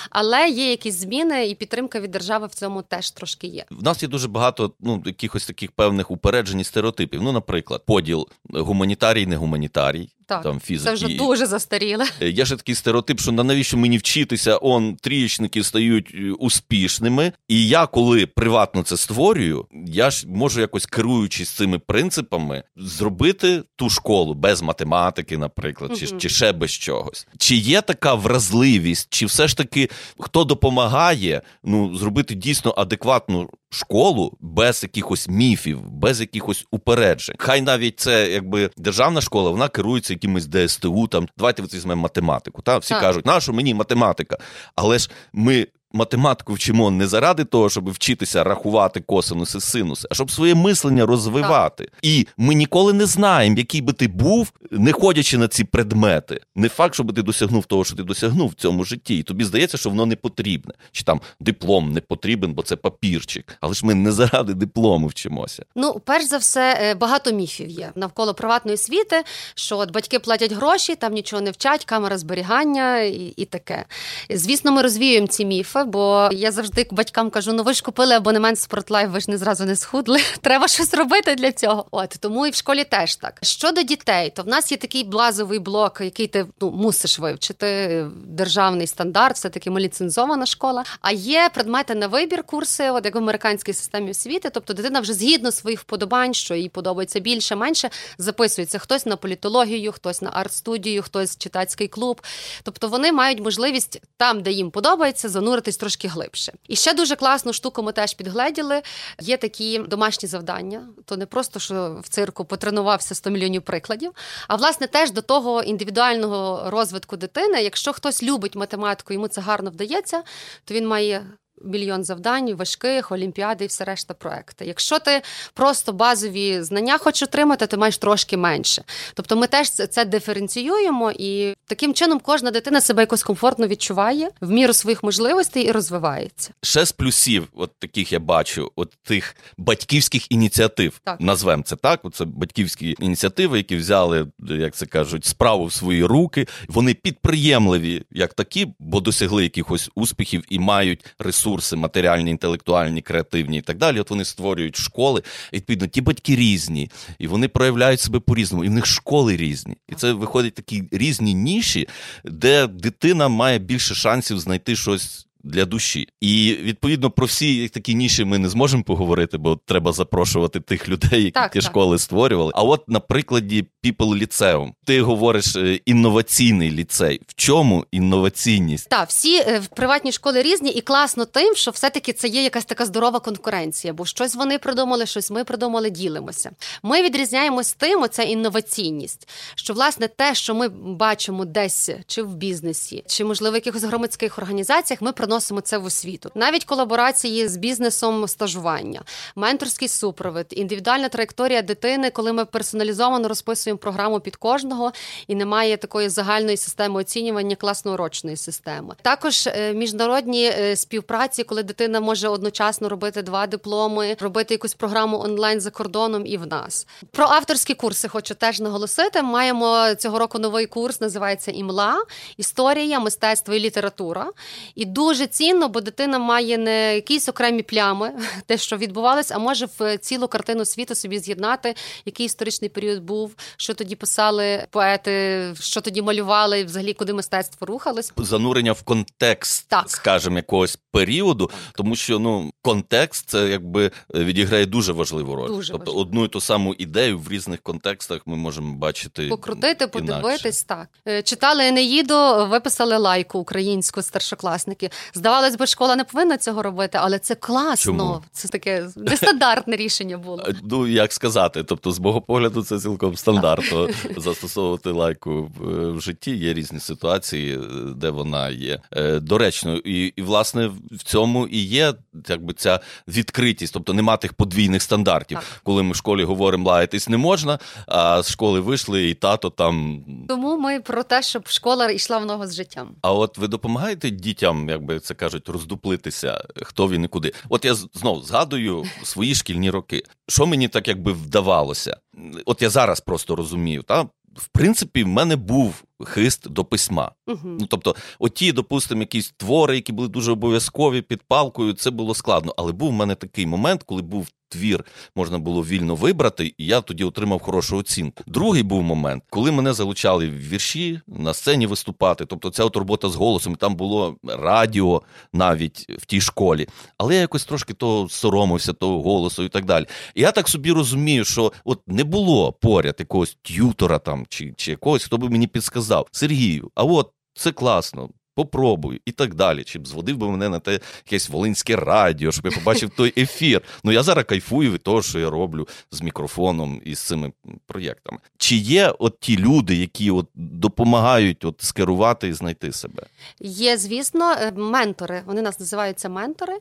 але 0.10 0.50
є 0.50 0.70
якісь 0.70 0.96
зміни, 0.96 1.48
і 1.48 1.56
підтримка 1.56 2.00
від 2.00 2.12
держави 2.12 2.48
в 2.48 2.56
цьому 2.56 2.69
теж 2.82 3.12
трошки 3.12 3.48
є. 3.48 3.66
В 3.72 3.84
нас 3.84 4.04
є 4.04 4.10
дуже 4.10 4.28
багато 4.28 4.72
ну 4.80 5.04
якихось 5.06 5.46
таких 5.46 5.72
певних 5.72 6.12
упереджень 6.12 6.60
і 6.60 6.64
стереотипів. 6.64 7.22
Ну, 7.22 7.32
наприклад, 7.32 7.86
поділ 7.86 8.28
гуманітарій, 8.50 9.26
не 9.26 9.36
гуманітарій. 9.36 10.10
Так, 10.30 10.44
там 10.44 10.60
фізики. 10.60 10.90
Це 10.90 10.94
вже 10.94 11.18
дуже 11.18 11.46
застаріле. 11.46 12.06
Є 12.22 12.46
ж 12.46 12.56
такий 12.56 12.76
стереотип, 12.76 13.20
що 13.20 13.32
на 13.32 13.44
навіщо 13.44 13.78
мені 13.78 13.98
вчитися, 13.98 14.58
он 14.62 14.96
трієчники 14.96 15.64
стають 15.64 16.16
е, 16.16 16.32
успішними. 16.32 17.32
І 17.48 17.68
я, 17.68 17.88
коли 17.88 18.26
приватно 18.26 18.84
це 18.84 18.98
створюю, 18.98 19.66
я 19.86 20.10
ж 20.10 20.28
можу 20.28 20.62
якось 20.62 20.86
керуючись 20.86 21.50
цими 21.50 21.80
принципами, 21.80 22.64
зробити 22.76 23.64
ту 23.76 23.90
школу 23.90 24.34
без 24.34 24.62
математики, 24.62 25.38
наприклад, 25.38 25.98
чи, 25.98 26.08
чи 26.08 26.30
ще 26.30 26.52
без 26.52 26.72
чогось. 26.72 27.28
Чи 27.38 27.56
є 27.56 27.82
така 27.82 28.14
вразливість, 28.14 29.08
чи 29.10 29.26
все 29.26 29.48
ж 29.48 29.58
таки 29.58 29.90
хто 30.20 30.44
допомагає 30.44 31.42
ну, 31.64 31.96
зробити 31.96 32.36
дійсно 32.36 32.74
адекватну 32.78 33.50
школу 33.70 34.38
без 34.40 34.84
якихось 34.84 35.28
міфів, 35.28 35.90
без 35.90 36.20
якихось 36.20 36.66
упереджень? 36.72 37.36
Хай 37.40 37.62
навіть 37.62 38.00
це 38.00 38.32
якби 38.32 38.70
державна 38.78 39.22
школа, 39.22 39.50
вона 39.50 39.70
керується 39.70 40.14
якимось 40.20 40.48
ДСТУ. 40.48 41.08
Там 41.08 41.28
давайте 41.38 41.64
візьмемо 41.64 42.02
математику. 42.02 42.62
Та 42.62 42.78
всі 42.78 42.94
так. 42.94 43.02
кажуть, 43.02 43.26
нащо 43.26 43.54
мені 43.54 43.74
математика? 43.74 44.38
Але 44.76 45.00
ж 45.00 45.10
ми. 45.34 45.68
Математику 45.92 46.54
вчимо 46.54 46.92
не 46.92 47.08
заради 47.08 47.44
того, 47.44 47.70
щоб 47.70 47.92
вчитися 47.92 48.44
рахувати 48.44 49.00
косинуси, 49.00 49.60
синуси, 49.60 50.08
а 50.12 50.14
щоб 50.14 50.32
своє 50.32 50.56
мислення 50.56 51.06
розвивати. 51.06 51.84
Так. 51.84 52.00
І 52.02 52.28
ми 52.38 52.54
ніколи 52.54 52.94
не 52.94 53.06
знаємо, 53.06 53.58
який 53.58 53.82
би 53.82 53.94
ти 53.94 54.08
був, 54.08 54.52
не 54.72 54.92
ходячи 54.92 55.38
на 55.38 55.48
ці 55.48 55.64
предмети. 55.64 56.42
Не 56.56 56.70
факт, 56.70 56.94
щоб 56.94 57.16
ти 57.16 57.22
досягнув 57.22 57.66
того, 57.66 57.84
що 57.86 57.96
ти 57.96 58.04
досягнув 58.04 58.50
в 58.50 58.54
цьому 58.54 58.84
житті. 58.84 59.18
І 59.18 59.24
тобі 59.24 59.44
здається, 59.44 59.78
що 59.78 59.90
воно 59.90 60.06
не 60.06 60.16
потрібне. 60.16 60.74
Чи 60.92 61.04
там 61.04 61.22
диплом 61.40 61.94
не 61.94 62.02
потрібен, 62.02 62.54
бо 62.54 62.62
це 62.62 62.76
папірчик. 62.76 63.58
Але 63.62 63.74
ж 63.74 63.86
ми 63.86 63.96
не 63.96 64.12
заради 64.12 64.54
диплому 64.54 65.08
вчимося. 65.08 65.64
Ну, 65.76 66.02
перш 66.06 66.26
за 66.26 66.38
все, 66.38 66.80
е, 66.82 66.96
багато 66.96 67.32
міфів 67.32 67.70
є 67.70 67.92
навколо 67.96 68.34
приватної 68.34 68.76
освіти, 68.76 69.24
що 69.56 69.78
от 69.78 69.92
батьки 69.92 70.20
платять 70.20 70.52
гроші, 70.52 70.96
там 70.96 71.14
нічого 71.14 71.42
не 71.42 71.52
вчать, 71.52 71.86
камера 71.86 72.18
зберігання 72.18 73.00
і, 73.02 73.34
і 73.38 73.46
таке. 73.46 73.86
Звісно, 74.30 74.72
ми 74.72 74.82
розвіюємо 74.82 75.28
ці 75.28 75.46
міфи 75.46 75.79
бо 75.86 76.30
я 76.32 76.52
завжди 76.52 76.88
батькам 76.92 77.30
кажу: 77.30 77.54
ну 77.54 77.64
ви 77.64 77.74
ж 77.74 77.84
купили 77.84 78.16
абонемент 78.16 78.60
Sport 78.60 78.85
Life, 78.85 79.10
ви 79.10 79.20
ж 79.20 79.32
не 79.32 79.38
зразу 79.38 79.66
не 79.66 79.76
схудли. 79.76 80.20
Треба 80.42 80.68
щось 80.68 80.94
робити 80.94 81.36
для 81.36 81.52
цього. 81.52 81.86
От 81.92 82.16
тому 82.20 82.48
і 82.48 82.50
в 82.50 82.56
школі 82.56 82.84
теж 82.84 83.16
так. 83.16 83.40
Щодо 83.42 83.82
дітей, 83.82 84.34
то 84.36 84.44
в 84.44 84.48
нас 84.48 84.72
є 84.72 84.78
такий 84.78 85.04
базовий 85.04 85.60
блок, 85.60 86.02
який 86.02 86.28
ти 86.28 86.46
ну 86.62 86.72
мусиш 86.72 87.20
вивчити. 87.20 88.06
Державний 88.26 88.88
стандарт, 88.88 89.36
все 89.36 89.50
таки 89.50 89.72
ми 89.72 89.80
ліцензована 89.80 90.46
школа. 90.46 90.84
А 91.02 91.12
є 91.12 91.50
предмети 91.54 91.96
на 91.96 92.08
вибір 92.08 92.44
курси, 92.44 92.90
от 92.90 93.06
як 93.06 93.16
в 93.16 93.18
американській 93.18 93.74
системі 93.74 94.12
освіти. 94.12 94.50
Тобто 94.50 94.74
дитина 94.74 95.00
вже 95.00 95.14
згідно 95.14 95.52
своїх 95.52 95.80
вподобань, 95.80 96.34
що 96.34 96.56
їй 96.56 96.70
подобається 96.70 97.20
більше, 97.20 97.56
менше 97.56 97.90
записується 98.18 98.80
хтось 98.80 99.06
на 99.06 99.16
політологію, 99.16 99.92
хтось 99.92 100.22
на 100.22 100.30
арт-студію, 100.30 101.02
хтось 101.02 101.38
читацький 101.38 101.88
клуб. 101.88 102.22
Тобто 102.64 102.88
вони 102.88 103.12
мають 103.12 103.40
можливість 103.40 104.02
там, 104.18 104.42
де 104.42 104.52
їм 104.52 104.72
подобається, 104.72 105.30
зануритись 105.70 105.78
трошки 105.78 106.08
глибше. 106.08 106.54
І 106.68 106.76
ще 106.76 106.94
дуже 106.94 107.16
класну 107.16 107.54
штуку 107.54 107.84
ми 107.84 107.92
теж 107.92 108.14
підгледіли. 108.14 108.82
Є 109.22 109.38
такі 109.38 109.80
домашні 109.80 110.30
завдання. 110.30 110.88
То 111.06 111.18
не 111.18 111.26
просто 111.26 111.60
що 111.60 112.00
в 112.04 112.10
цирку 112.10 112.46
потренувався 112.46 113.16
100 113.16 113.30
мільйонів 113.30 113.62
прикладів, 113.62 114.12
а 114.48 114.56
власне 114.56 114.88
теж 114.88 115.12
до 115.12 115.22
того 115.22 115.64
індивідуального 115.64 116.70
розвитку 116.70 117.18
дитини. 117.18 117.64
Якщо 117.64 117.94
хтось 117.94 118.24
любить 118.24 118.56
математику, 118.56 119.14
йому 119.14 119.28
це 119.28 119.42
гарно 119.42 119.70
вдається, 119.70 120.24
то 120.66 120.74
він 120.74 120.88
має 120.88 121.26
мільйон 121.66 122.04
завдань, 122.04 122.56
важких, 122.56 123.12
олімпіади 123.12 123.64
і 123.64 123.68
все 123.68 123.84
решта 123.84 124.14
проекти. 124.14 124.66
Якщо 124.66 125.00
ти 125.00 125.22
просто 125.54 125.94
базові 125.94 126.62
знання 126.62 126.98
хочеш 126.98 127.24
отримати, 127.24 127.68
ти 127.68 127.78
маєш 127.78 127.98
трошки 127.98 128.38
менше. 128.38 128.84
Тобто 129.14 129.36
ми 129.36 129.48
теж 129.48 129.70
це 129.70 130.06
диференціюємо, 130.06 131.12
і 131.12 131.54
таким 131.66 131.94
чином 131.94 132.20
кожна 132.24 132.52
дитина 132.52 132.82
себе 132.82 133.02
якось 133.02 133.24
комфортно 133.24 133.68
відчуває 133.68 134.30
в 134.42 134.52
міру 134.52 134.74
своїх 134.74 135.04
можливостей 135.04 135.64
і 135.64 135.72
розвивається. 135.72 136.54
Ще 136.62 136.86
з 136.86 136.92
плюсів, 136.92 137.48
от 137.56 137.72
таких 137.80 138.12
я 138.12 138.20
бачу, 138.20 138.72
от 138.76 138.94
тих 139.04 139.36
батьківських 139.58 140.32
ініціатив. 140.32 141.00
Так. 141.04 141.22
Назвемо 141.22 141.64
це 141.64 141.76
так. 141.76 142.02
Це 142.14 142.26
батьківські 142.26 142.96
ініціативи, 143.00 143.58
які 143.58 143.76
взяли, 143.76 144.28
як 144.40 144.76
це 144.76 144.86
кажуть, 144.86 145.26
справу 145.26 145.66
в 145.66 145.74
свої 145.74 146.04
руки. 146.04 146.48
Вони 146.68 146.94
підприємливі, 146.94 148.04
як 148.12 148.34
такі, 148.34 148.68
бо 148.80 149.00
досягли 149.00 149.44
якихось 149.44 149.90
успіхів 149.96 150.44
і 150.50 150.60
мають 150.60 151.06
ресурси 151.20 151.49
ресурси, 151.50 151.76
матеріальні, 151.76 152.32
інтелектуальні, 152.32 153.02
креативні 153.02 153.58
і 153.58 153.62
так 153.62 153.78
далі. 153.78 154.00
От 154.00 154.10
вони 154.10 154.26
створюють 154.26 154.76
школи. 154.76 155.24
І, 155.52 155.56
відповідно, 155.56 155.88
ті 155.88 156.02
батьки 156.02 156.36
різні, 156.36 156.90
і 157.20 157.28
вони 157.28 157.48
проявляють 157.48 158.00
себе 158.00 158.20
по-різному, 158.20 158.64
і 158.64 158.68
в 158.68 158.72
них 158.72 158.86
школи 158.86 159.38
різні. 159.38 159.76
І 159.88 159.96
це 159.96 160.14
виходить 160.14 160.54
такі 160.54 160.84
різні 160.92 161.34
ніші, 161.34 161.88
де 162.26 162.68
дитина 162.68 163.28
має 163.28 163.60
більше 163.60 163.96
шансів 163.96 164.40
знайти 164.40 164.76
щось 164.76 165.29
для 165.44 165.66
душі. 165.66 166.08
І 166.22 166.58
відповідно 166.62 167.12
про 167.12 167.26
всі 167.26 167.70
такі 167.70 167.96
ніші 167.96 168.26
ми 168.26 168.38
не 168.38 168.50
зможемо 168.50 168.84
поговорити, 168.84 169.38
бо 169.38 169.60
треба 169.66 169.92
запрошувати 169.92 170.60
тих 170.60 170.90
людей, 170.90 171.24
які 171.24 171.32
так, 171.32 171.52
ті 171.52 171.60
так. 171.60 171.70
школи 171.70 172.00
створювали. 172.00 172.52
А 172.56 172.64
от 172.64 172.90
на 172.90 173.00
прикладі 173.00 173.66
People 173.84 174.16
ліцеум, 174.16 174.74
ти 174.86 175.02
говориш 175.02 175.56
е, 175.56 175.80
інноваційний 175.86 176.72
ліцей. 176.72 177.22
В 177.28 177.34
чому 177.36 177.86
інноваційність? 177.92 178.90
Так, 178.90 179.10
всі 179.10 179.38
е, 179.38 179.60
в 179.60 179.68
приватні 179.68 180.12
школи 180.12 180.42
різні, 180.42 180.72
і 180.72 180.82
класно 180.82 181.26
тим, 181.26 181.56
що 181.56 181.72
все-таки 181.72 182.14
це 182.14 182.28
є 182.28 182.44
якась 182.44 182.66
така 182.66 182.86
здорова 182.86 183.20
конкуренція, 183.20 183.94
бо 183.94 184.06
щось 184.06 184.36
вони 184.36 184.58
придумали, 184.58 185.06
щось 185.06 185.32
ми 185.32 185.44
придумали, 185.44 185.90
ділимося. 185.90 186.52
Ми 186.84 187.02
відрізняємось 187.02 187.74
тим, 187.74 188.02
оця 188.02 188.24
інноваційність, 188.24 189.30
що 189.56 189.74
власне 189.74 190.08
те, 190.08 190.36
що 190.36 190.56
ми 190.56 190.68
бачимо 190.70 191.46
десь 191.46 191.90
чи 192.08 192.24
в 192.24 192.36
бізнесі, 192.36 193.04
чи 193.08 193.26
можливо 193.26 193.54
в 193.54 193.56
якихось 193.56 193.84
громадських 193.84 194.38
організаціях, 194.38 195.02
ми 195.02 195.12
приносимо 195.30 195.62
це 195.62 195.78
в 195.78 195.86
освіту. 195.86 196.32
Навіть 196.36 196.66
колаборації 196.66 197.48
з 197.48 197.58
бізнесом 197.58 198.28
стажування, 198.28 199.02
менторський 199.36 199.88
супровід, 199.88 200.46
індивідуальна 200.50 201.10
траєкторія 201.10 201.62
дитини, 201.62 202.10
коли 202.10 202.34
ми 202.34 202.46
персоналізовано 202.46 203.28
розписуємо 203.28 203.78
програму 203.78 204.20
під 204.20 204.36
кожного 204.36 204.92
і 205.28 205.36
немає 205.36 205.78
такої 205.78 206.10
загальної 206.10 206.58
системи 206.58 207.00
оцінювання 207.00 207.56
класно-урочної 207.56 208.38
системи. 208.38 208.96
Також 209.02 209.48
е, 209.48 209.74
міжнародні 209.74 210.46
е, 210.46 210.76
співпраці, 210.76 211.44
коли 211.44 211.64
дитина 211.64 212.00
може 212.00 212.28
одночасно 212.28 212.90
робити 212.90 213.22
два 213.22 213.48
дипломи, 213.48 214.18
робити 214.20 214.54
якусь 214.54 214.74
програму 214.74 215.20
онлайн 215.20 215.62
за 215.62 215.70
кордоном 215.70 216.26
і 216.26 216.38
в 216.38 216.48
нас. 216.48 216.88
Про 217.12 217.26
авторські 217.26 217.74
курси 217.74 218.08
хочу 218.08 218.36
теж 218.36 218.60
наголосити. 218.60 219.22
Маємо 219.22 219.96
цього 219.96 220.20
року 220.20 220.40
новий 220.40 220.66
курс, 220.66 221.02
називається 221.02 221.52
імла, 221.52 222.04
історія, 222.38 223.00
мистецтво 223.00 223.54
і 223.54 223.60
література. 223.60 224.32
І 224.76 224.86
дуже 224.86 225.19
цінно, 225.28 225.70
бо 225.70 225.82
дитина 225.82 226.20
має 226.20 226.58
не 226.58 226.96
якісь 226.96 227.30
окремі 227.30 227.64
плями, 227.64 228.12
те, 228.46 228.58
що 228.58 228.78
відбувалось, 228.78 229.32
а 229.32 229.40
може 229.40 229.68
в 229.80 229.98
цілу 229.98 230.28
картину 230.28 230.66
світу 230.66 230.96
собі 230.96 231.20
з'єднати, 231.20 231.76
який 232.06 232.26
історичний 232.26 232.70
період 232.70 233.04
був, 233.04 233.36
що 233.58 233.74
тоді 233.74 233.96
писали 233.96 234.68
поети, 234.72 235.54
що 235.60 235.82
тоді 235.82 236.02
малювали, 236.02 236.64
взагалі 236.64 236.94
куди 236.94 237.14
мистецтво 237.14 237.68
рухалось. 237.68 238.14
Занурення 238.18 238.72
в 238.72 238.82
контекст, 238.84 239.70
Так. 239.70 239.84
скажімо, 239.92 240.36
якогось 240.36 240.80
періоду, 240.92 241.52
тому 241.76 241.96
що 241.96 242.20
ну 242.20 242.52
контекст 242.62 243.30
це 243.30 243.48
якби 243.50 243.92
відіграє 244.14 244.66
дуже 244.66 244.94
важливу 244.94 245.36
роль. 245.36 245.48
Дуже 245.48 245.72
тобто 245.72 245.92
важливо. 245.92 246.08
одну 246.08 246.26
і 246.26 246.28
ту 246.28 246.42
саму 246.42 246.74
ідею 246.74 247.20
в 247.20 247.30
різних 247.30 247.62
контекстах 247.62 248.22
ми 248.26 248.36
можемо 248.36 248.74
бачити 248.74 249.28
Покрутити, 249.28 249.88
подивитись, 249.88 250.64
так. 250.64 250.88
Е, 251.08 251.22
Читали 251.24 251.68
Енеїду, 251.68 252.48
виписали 252.48 252.98
лайку 252.98 253.40
українську 253.40 254.02
старшокласники. 254.02 254.90
Здавалось 255.14 255.56
би, 255.56 255.68
школа 255.68 255.96
не 255.96 256.04
повинна 256.04 256.38
цього 256.38 256.64
робити, 256.64 256.98
але 257.02 257.20
це 257.20 257.36
класно. 257.36 257.76
Чому? 257.94 258.22
Це 258.32 258.48
таке 258.48 258.88
нестандартне 258.96 259.76
рішення 259.76 260.18
було. 260.18 260.44
Е, 260.48 260.56
Ну 260.64 260.88
як 260.88 261.14
сказати, 261.14 261.64
тобто, 261.64 261.92
з 261.92 262.00
мого 262.00 262.22
погляду, 262.22 262.64
це 262.64 262.80
цілком 262.80 263.18
стандартно 263.18 263.88
застосовувати 264.18 264.92
лайку 264.92 265.52
в, 265.58 265.92
в 265.92 266.02
житті. 266.02 266.36
Є 266.36 266.54
різні 266.54 266.80
ситуації, 266.80 267.56
е, 267.58 267.60
де 267.96 268.10
вона 268.10 268.50
є 268.50 268.80
е, 268.92 269.20
доречною. 269.20 269.82
І, 269.86 270.14
і 270.16 270.22
власне 270.22 270.72
в 270.92 271.04
цьому 271.04 271.48
і 271.48 271.58
є 271.58 271.94
якби 272.28 272.54
ця 272.54 272.80
відкритість, 273.08 273.74
тобто 273.74 273.94
нема 273.94 274.18
тих 274.18 274.34
подвійних 274.34 274.82
стандартів. 274.82 275.38
Так. 275.38 275.62
Коли 275.64 275.84
ми 275.84 275.92
в 275.92 275.96
школі 275.96 276.24
говоримо 276.24 276.70
лаятись 276.70 277.10
не 277.10 277.18
можна, 277.18 277.60
а 277.88 278.22
з 278.22 278.32
школи 278.32 278.60
вийшли, 278.60 279.10
і 279.10 279.14
тато 279.14 279.50
там. 279.50 280.04
Тому 280.28 280.58
ми 280.58 280.80
про 280.80 281.04
те, 281.04 281.22
щоб 281.22 281.48
школа 281.48 281.90
йшла 281.92 282.18
в 282.18 282.26
ногу 282.26 282.48
з 282.48 282.56
життям. 282.56 282.90
А 283.02 283.14
от 283.14 283.38
ви 283.38 283.48
допомагаєте 283.48 284.10
дітям, 284.10 284.70
якби 284.70 284.99
це 285.00 285.14
кажуть, 285.14 285.50
роздуплитися, 285.50 286.44
хто 286.62 286.90
він 286.90 287.04
і 287.04 287.08
куди. 287.08 287.34
От 287.50 287.66
я 287.66 287.76
знов 287.76 288.24
згадую 288.24 288.86
свої 289.04 289.36
шкільні 289.36 289.70
роки. 289.70 290.04
Що 290.28 290.46
мені 290.46 290.68
так 290.68 290.88
якби 290.88 291.12
вдавалося? 291.12 291.98
От 292.46 292.62
я 292.62 292.70
зараз 292.70 293.02
просто 293.02 293.36
розумію, 293.36 293.84
та 293.84 294.02
в 294.36 294.48
принципі, 294.52 295.04
в 295.04 295.08
мене 295.08 295.36
був 295.36 295.84
хист 296.06 296.50
до 296.50 296.66
письма. 296.66 297.12
Угу. 297.28 297.40
Ну 297.44 297.66
тобто, 297.70 297.96
оті, 298.20 298.52
допустимо, 298.52 299.02
якісь 299.02 299.34
твори, 299.38 299.76
які 299.76 299.92
були 299.92 300.08
дуже 300.08 300.32
обов'язкові 300.32 301.02
під 301.02 301.24
палкою, 301.24 301.74
це 301.74 301.92
було 301.92 302.16
складно. 302.16 302.54
Але 302.58 302.72
був 302.72 302.90
в 302.90 302.94
мене 302.94 303.16
такий 303.16 303.46
момент, 303.46 303.84
коли 303.84 304.02
був 304.02 304.28
твір 304.50 304.86
можна 305.16 305.40
було 305.40 305.64
вільно 305.64 305.96
вибрати, 305.96 306.54
і 306.58 306.66
я 306.66 306.82
тоді 306.82 307.04
отримав 307.04 307.42
хорошу 307.42 307.78
оцінку. 307.78 308.24
Другий 308.28 308.64
був 308.64 308.84
момент, 308.84 309.24
коли 309.30 309.52
мене 309.52 309.74
залучали 309.74 310.28
в 310.28 310.38
вірші 310.50 311.02
на 311.08 311.34
сцені 311.34 311.68
виступати. 311.68 312.26
Тобто, 312.26 312.50
ця 312.50 312.64
от 312.64 312.76
робота 312.76 313.10
з 313.10 313.16
голосом, 313.16 313.56
там 313.56 313.76
було 313.76 314.16
радіо 314.24 315.02
навіть 315.34 315.86
в 315.90 316.06
тій 316.06 316.22
школі. 316.22 316.68
Але 316.98 317.16
я 317.16 317.22
якось 317.22 317.46
трошки 317.46 317.74
того 317.74 318.10
соромився, 318.10 318.74
того 318.74 319.02
голосу 319.02 319.44
і 319.44 319.50
так 319.50 319.66
далі. 319.66 319.86
І 320.16 320.22
я 320.22 320.32
так 320.32 320.48
собі 320.48 320.72
розумію, 320.72 321.26
що 321.26 321.52
от 321.66 321.82
не 321.88 322.04
було 322.04 322.54
поряд 322.54 322.96
якогось 323.00 323.38
т'ютора 323.42 324.00
там 324.00 324.26
чи, 324.30 324.54
чи 324.58 324.72
якогось, 324.72 325.04
хто 325.04 325.18
би 325.18 325.30
мені 325.30 325.48
підсказав 325.48 325.89
Сергію, 326.12 326.72
а 326.76 326.84
от. 326.84 327.12
Це 327.34 327.52
класно, 327.52 328.10
попробуй 328.40 329.02
і 329.06 329.12
так 329.12 329.36
далі. 329.36 329.64
Чи 329.64 329.80
б 329.80 329.88
зводив 329.88 330.18
би 330.18 330.30
мене 330.30 330.50
на 330.50 330.60
те 330.60 330.80
якесь 331.06 331.30
волинське 331.30 331.76
радіо, 331.76 332.32
щоб 332.32 332.46
я 332.46 332.52
побачив 332.52 332.90
той 332.90 333.14
ефір. 333.18 333.62
Ну 333.84 333.92
я 333.92 334.04
зараз 334.04 334.26
кайфую 334.26 334.72
від 334.72 334.84
того, 334.84 335.02
що 335.02 335.20
я 335.20 335.30
роблю 335.30 335.68
з 335.92 336.02
мікрофоном 336.02 336.82
і 336.86 336.96
з 336.96 337.00
цими 337.00 337.32
проєктами. 337.66 338.18
Чи 338.38 338.56
є 338.56 338.94
от 339.00 339.20
ті 339.20 339.38
люди, 339.38 339.76
які 339.76 340.12
от 340.12 340.28
допомагають 340.36 341.46
от 341.46 341.56
скерувати 341.62 342.28
і 342.28 342.34
знайти 342.34 342.72
себе? 342.72 343.04
Є, 343.40 343.78
звісно, 343.78 344.32
е, 344.32 344.52
ментори. 344.52 345.22
Вони 345.26 345.42
нас 345.42 345.60
називаються 345.60 346.10
ментори, 346.10 346.58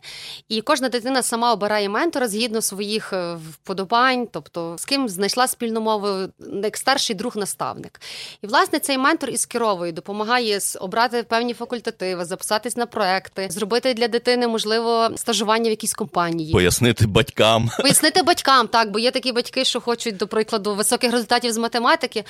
і 0.49 0.61
кожна 0.61 0.89
дитина 0.89 1.23
сама 1.23 1.53
обирає 1.53 1.89
ментора 1.89 2.29
згідно 2.29 2.63
своїх 2.63 3.13
е, 3.13 3.35
вподобань, 3.35 4.29
тобто 4.33 4.77
з 4.79 4.85
ким 4.85 5.09
знайшла 5.09 5.47
спільну 5.49 5.81
мову, 5.81 6.09
як 6.63 6.77
старший 6.77 7.17
друг-наставник. 7.17 8.01
І 8.43 8.47
власне 8.47 8.79
цей 8.79 8.99
ментор 8.99 9.31
із 9.31 9.47
керовою 9.47 9.93
допомагає 9.93 10.59
обрати 10.81 11.23
певні 11.23 11.55
факультативи, 11.69 12.25
записатись 12.25 12.77
на 12.77 12.87
проекти, 12.87 13.49
зробити 13.51 13.95
для 13.95 14.09
дитини 14.09 14.49
можливо 14.49 15.11
стажування 15.17 15.69
в 15.69 15.71
якійсь 15.71 15.95
компанії, 15.95 16.53
пояснити 16.53 17.07
батькам, 17.07 17.71
пояснити 17.81 18.23
батькам, 18.23 18.69
так 18.69 18.91
бо 18.91 18.99
є 18.99 19.11
такі 19.11 19.33
батьки, 19.33 19.65
що 19.65 19.81
хочуть, 19.81 20.17
до 20.17 20.27
прикладу, 20.27 20.75
високих 20.75 21.13
результатів 21.13 21.53
з 21.53 21.59
математики. 21.59 22.25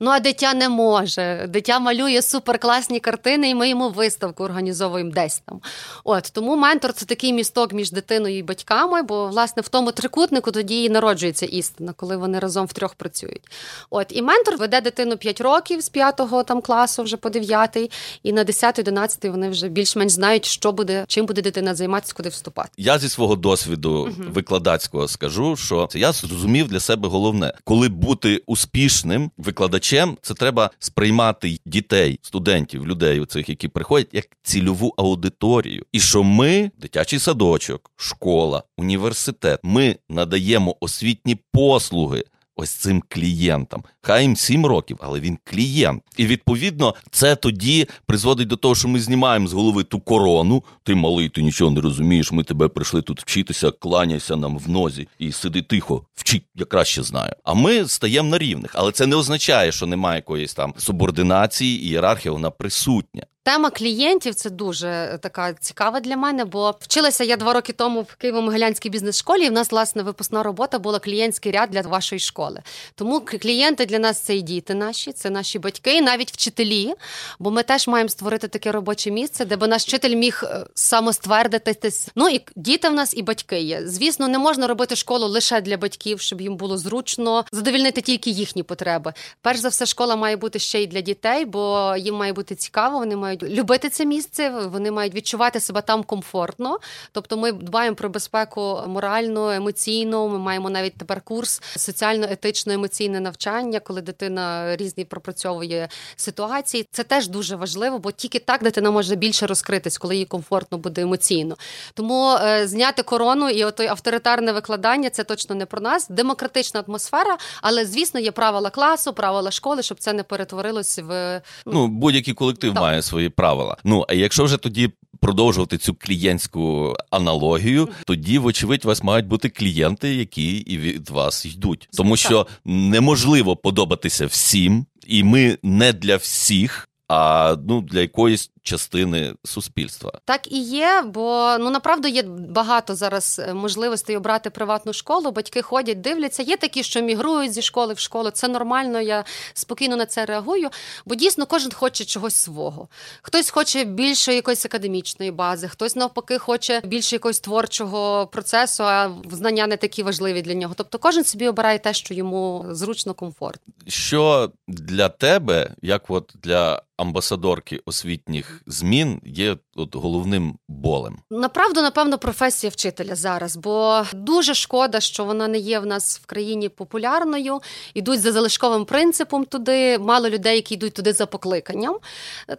Ну 0.00 0.10
а 0.10 0.20
дитя 0.20 0.54
не 0.54 0.68
може. 0.68 1.46
Дитя 1.48 1.78
малює 1.78 2.22
суперкласні 2.22 3.00
картини, 3.00 3.50
і 3.50 3.54
ми 3.54 3.68
йому 3.68 3.90
виставку 3.90 4.44
організовуємо 4.44 5.10
десь 5.10 5.42
там. 5.46 5.60
От 6.04 6.30
тому 6.32 6.56
ментор 6.56 6.92
це 6.92 7.06
такий 7.06 7.32
місток 7.32 7.72
між 7.72 7.90
дитиною 7.90 8.38
і 8.38 8.42
батьками, 8.42 9.02
бо 9.02 9.26
власне 9.26 9.62
в 9.62 9.68
тому 9.68 9.92
трикутнику 9.92 10.50
тоді 10.50 10.84
і 10.84 10.90
народжується 10.90 11.46
істина, 11.46 11.92
коли 11.96 12.16
вони 12.16 12.38
разом 12.38 12.66
втрьох 12.66 12.94
працюють. 12.94 13.42
От 13.90 14.06
і 14.10 14.22
ментор 14.22 14.56
веде 14.56 14.80
дитину 14.80 15.16
5 15.16 15.40
років 15.40 15.80
з 15.80 15.88
5 15.88 16.20
там 16.46 16.60
класу 16.60 17.02
вже 17.02 17.16
по 17.16 17.30
9, 17.30 17.92
і 18.22 18.32
на 18.32 18.44
10 18.44 18.83
11 18.88 19.24
вони 19.24 19.48
вже 19.48 19.68
більш-менш 19.68 20.12
знають, 20.12 20.44
що 20.44 20.72
буде, 20.72 21.04
чим 21.08 21.26
буде 21.26 21.42
дитина 21.42 21.74
займатися, 21.74 22.14
куди 22.16 22.28
вступати. 22.28 22.70
Я 22.76 22.98
зі 22.98 23.08
свого 23.08 23.36
досвіду 23.36 23.90
угу. 23.90 24.30
викладацького 24.32 25.08
скажу, 25.08 25.56
що 25.56 25.88
я 25.94 26.12
зрозумів 26.12 26.68
для 26.68 26.80
себе 26.80 27.08
головне, 27.08 27.52
коли 27.64 27.88
бути 27.88 28.42
успішним 28.46 29.30
викладачем, 29.38 30.16
це 30.22 30.34
треба 30.34 30.70
сприймати 30.78 31.58
дітей, 31.66 32.18
студентів, 32.22 32.86
людей, 32.86 33.26
цих, 33.26 33.48
які 33.48 33.68
приходять, 33.68 34.08
як 34.12 34.26
цільову 34.42 34.94
аудиторію. 34.96 35.84
І 35.92 36.00
що 36.00 36.22
ми, 36.22 36.70
дитячий 36.78 37.18
садочок, 37.18 37.90
школа, 37.96 38.62
університет, 38.76 39.60
ми 39.62 39.96
надаємо 40.08 40.76
освітні 40.80 41.36
послуги 41.52 42.24
ось 42.56 42.70
цим 42.70 43.02
клієнтам. 43.08 43.82
Хай 44.02 44.22
їм 44.22 44.36
7 44.36 44.66
років, 44.66 44.98
але 45.00 45.20
він 45.20 45.38
клієнт. 45.44 46.02
І 46.16 46.26
відповідно 46.26 46.94
це 47.10 47.36
тоді 47.36 47.86
призводить 48.06 48.48
до 48.48 48.56
того, 48.56 48.74
що 48.74 48.88
ми 48.88 49.00
знімаємо 49.00 49.46
з 49.46 49.52
голови 49.52 49.84
ту 49.84 50.00
корону. 50.00 50.64
Ти 50.82 50.94
малий, 50.94 51.28
ти 51.28 51.42
нічого 51.42 51.70
не 51.70 51.80
розумієш. 51.80 52.32
Ми 52.32 52.44
тебе 52.44 52.68
прийшли 52.68 53.02
тут 53.02 53.20
вчитися, 53.20 53.70
кланяйся 53.70 54.36
нам 54.36 54.58
в 54.58 54.70
нозі 54.70 55.08
і 55.18 55.32
сиди 55.32 55.62
тихо, 55.62 56.06
вчи, 56.14 56.42
я 56.54 56.64
краще 56.64 57.02
знаю. 57.02 57.32
А 57.44 57.54
ми 57.54 57.88
стаємо 57.88 58.28
на 58.28 58.38
рівних, 58.38 58.70
але 58.74 58.92
це 58.92 59.06
не 59.06 59.16
означає, 59.16 59.72
що 59.72 59.86
немає 59.86 60.16
якоїсь 60.16 60.54
там 60.54 60.74
субординації, 60.78 61.84
ієрархія, 61.84 62.32
вона 62.32 62.50
присутня. 62.50 63.22
Тема 63.44 63.70
клієнтів 63.70 64.34
це 64.34 64.50
дуже 64.50 64.88
е, 64.88 65.18
така 65.18 65.52
цікава 65.52 66.00
для 66.00 66.16
мене, 66.16 66.44
бо 66.44 66.74
вчилася 66.80 67.24
я 67.24 67.36
два 67.36 67.52
роки 67.52 67.72
тому 67.72 68.02
в 68.02 68.16
Києво-Могилянській 68.24 68.90
бізнес-школі. 68.90 69.44
і 69.44 69.48
в 69.48 69.52
нас 69.52 69.70
власне 69.70 70.02
випускна 70.02 70.42
робота 70.42 70.78
була 70.78 70.98
клієнтський 70.98 71.52
ряд 71.52 71.70
для 71.70 71.80
вашої 71.80 72.18
школи. 72.18 72.62
Тому 72.94 73.20
клієнти 73.20 73.86
для 73.86 73.98
нас 73.98 74.20
це 74.20 74.36
і 74.36 74.42
діти 74.42 74.74
наші, 74.74 75.12
це 75.12 75.30
наші 75.30 75.58
батьки, 75.58 75.96
і 75.96 76.02
навіть 76.02 76.32
вчителі. 76.32 76.94
Бо 77.38 77.50
ми 77.50 77.62
теж 77.62 77.88
маємо 77.88 78.08
створити 78.08 78.48
таке 78.48 78.72
робоче 78.72 79.10
місце, 79.10 79.44
де 79.44 79.56
би 79.56 79.68
наш 79.68 79.82
вчитель 79.82 80.14
міг 80.14 80.40
е, 80.44 80.66
самоствердитись. 80.74 82.08
Ну 82.14 82.28
і 82.28 82.40
діти 82.56 82.88
в 82.88 82.94
нас 82.94 83.16
і 83.16 83.22
батьки 83.22 83.60
є. 83.60 83.82
Звісно, 83.86 84.28
не 84.28 84.38
можна 84.38 84.66
робити 84.66 84.96
школу 84.96 85.26
лише 85.26 85.60
для 85.60 85.76
батьків, 85.76 86.20
щоб 86.20 86.40
їм 86.40 86.56
було 86.56 86.78
зручно 86.78 87.44
задовільнити 87.52 88.00
тільки 88.00 88.30
їхні 88.30 88.62
потреби. 88.62 89.12
Перш 89.42 89.58
за 89.58 89.68
все, 89.68 89.86
школа 89.86 90.16
має 90.16 90.36
бути 90.36 90.58
ще 90.58 90.82
й 90.82 90.86
для 90.86 91.00
дітей, 91.00 91.44
бо 91.44 91.94
їм 91.98 92.14
має 92.14 92.32
бути 92.32 92.54
цікаво. 92.54 92.98
Вони 92.98 93.16
мають 93.16 93.33
мають 93.42 93.58
любити 93.58 93.88
це 93.88 94.06
місце, 94.06 94.50
вони 94.50 94.90
мають 94.90 95.14
відчувати 95.14 95.60
себе 95.60 95.82
там 95.82 96.02
комфортно. 96.02 96.78
Тобто, 97.12 97.36
ми 97.36 97.52
дбаємо 97.52 97.96
про 97.96 98.08
безпеку 98.08 98.82
моральну, 98.86 99.50
емоційну. 99.50 100.28
Ми 100.28 100.38
маємо 100.38 100.70
навіть 100.70 100.96
тепер 100.96 101.20
курс 101.20 101.62
соціально-етично-емоційне 101.76 103.20
навчання, 103.20 103.80
коли 103.80 104.02
дитина 104.02 104.76
різні 104.76 105.04
пропрацьовує 105.04 105.88
ситуації. 106.16 106.88
Це 106.90 107.04
теж 107.04 107.28
дуже 107.28 107.56
важливо, 107.56 107.98
бо 107.98 108.12
тільки 108.12 108.38
так 108.38 108.62
дитина 108.62 108.90
може 108.90 109.16
більше 109.16 109.46
розкритись, 109.46 109.98
коли 109.98 110.16
їй 110.16 110.24
комфортно 110.24 110.78
буде 110.78 111.02
емоційно. 111.02 111.56
Тому 111.94 112.30
е, 112.32 112.68
зняти 112.68 113.02
корону 113.02 113.50
і 113.50 113.64
отой 113.64 113.86
авторитарне 113.86 114.52
викладання 114.52 115.10
це 115.10 115.24
точно 115.24 115.54
не 115.54 115.66
про 115.66 115.80
нас. 115.80 116.08
Демократична 116.08 116.84
атмосфера, 116.88 117.36
але 117.62 117.86
звісно 117.86 118.20
є 118.20 118.32
правила 118.32 118.70
класу, 118.70 119.12
правила 119.12 119.50
школи, 119.50 119.82
щоб 119.82 119.98
це 119.98 120.12
не 120.12 120.22
перетворилось 120.22 120.98
в 120.98 121.42
ну, 121.66 121.72
ну 121.72 121.88
будь-який 121.88 122.34
колектив 122.34 122.74
так. 122.74 122.82
має 122.82 123.02
свої 123.02 123.23
свої 123.24 123.30
правила. 123.30 123.76
Ну 123.84 124.04
а 124.08 124.14
якщо 124.14 124.44
вже 124.44 124.56
тоді 124.56 124.90
продовжувати 125.20 125.78
цю 125.78 125.94
клієнтську 125.94 126.94
аналогію, 127.10 127.88
тоді, 128.06 128.38
вочевидь, 128.38 128.84
у 128.84 128.88
вас 128.88 129.02
мають 129.02 129.26
бути 129.26 129.48
клієнти, 129.48 130.14
які 130.14 130.56
і 130.56 130.78
від 130.78 131.10
вас 131.10 131.46
йдуть, 131.46 131.88
тому 131.96 132.16
що 132.16 132.46
неможливо 132.64 133.56
подобатися 133.56 134.26
всім, 134.26 134.86
і 135.06 135.24
ми 135.24 135.58
не 135.62 135.92
для 135.92 136.16
всіх. 136.16 136.88
А 137.08 137.56
ну 137.68 137.80
для 137.80 138.00
якоїсь 138.00 138.50
частини 138.64 139.34
суспільства. 139.44 140.12
Так 140.24 140.52
і 140.52 140.58
є, 140.62 141.02
бо 141.06 141.56
ну 141.60 141.70
направду 141.70 142.08
є 142.08 142.22
багато 142.48 142.94
зараз 142.94 143.40
е, 143.48 143.54
можливостей 143.54 144.16
обрати 144.16 144.50
приватну 144.50 144.92
школу. 144.92 145.30
Батьки 145.30 145.62
ходять, 145.62 146.00
дивляться. 146.00 146.42
Є 146.42 146.56
такі, 146.56 146.82
що 146.82 147.00
мігрують 147.00 147.52
зі 147.52 147.62
школи 147.62 147.94
в 147.94 147.98
школу. 147.98 148.30
Це 148.30 148.48
нормально. 148.48 149.00
Я 149.00 149.24
спокійно 149.54 149.96
на 149.96 150.06
це 150.06 150.24
реагую. 150.24 150.68
Бо 151.04 151.14
дійсно 151.14 151.46
кожен 151.46 151.72
хоче 151.72 152.04
чогось 152.04 152.34
свого. 152.34 152.88
Хтось 153.22 153.50
хоче 153.50 153.84
більше 153.84 154.34
якоїсь 154.34 154.64
академічної 154.64 155.30
бази, 155.30 155.68
хтось 155.68 155.96
навпаки 155.96 156.38
хоче 156.38 156.80
більше 156.84 157.16
якогось 157.16 157.40
творчого 157.40 158.26
процесу, 158.26 158.84
а 158.84 159.10
знання 159.30 159.66
не 159.66 159.76
такі 159.76 160.02
важливі 160.02 160.42
для 160.42 160.54
нього. 160.54 160.74
Тобто, 160.76 160.98
кожен 160.98 161.24
собі 161.24 161.48
обирає 161.48 161.78
те, 161.78 161.94
що 161.94 162.14
йому 162.14 162.66
зручно, 162.70 163.14
комфортно. 163.14 163.74
Що 163.86 164.52
для 164.68 165.08
тебе, 165.08 165.70
як 165.82 166.10
от 166.10 166.32
для 166.42 166.82
амбасадорки 166.96 167.80
освітніх 167.84 168.53
змін 168.66 169.20
є 169.24 169.56
от 169.76 169.96
головним 169.96 170.58
болем? 170.68 171.18
Направду, 171.30 171.82
напевно, 171.82 172.18
професія 172.18 172.70
вчителя 172.70 173.14
зараз, 173.14 173.56
бо 173.56 174.02
дуже 174.14 174.54
шкода, 174.54 175.00
що 175.00 175.24
вона 175.24 175.48
не 175.48 175.58
є 175.58 175.78
в 175.78 175.86
нас 175.86 176.20
в 176.22 176.26
країні 176.26 176.68
популярною. 176.68 177.60
Ідуть 177.94 178.20
за 178.20 178.32
залишковим 178.32 178.84
принципом 178.84 179.44
туди. 179.44 179.98
Мало 179.98 180.28
людей, 180.28 180.56
які 180.56 180.74
йдуть 180.74 180.94
туди 180.94 181.12
за 181.12 181.26
покликанням. 181.26 181.96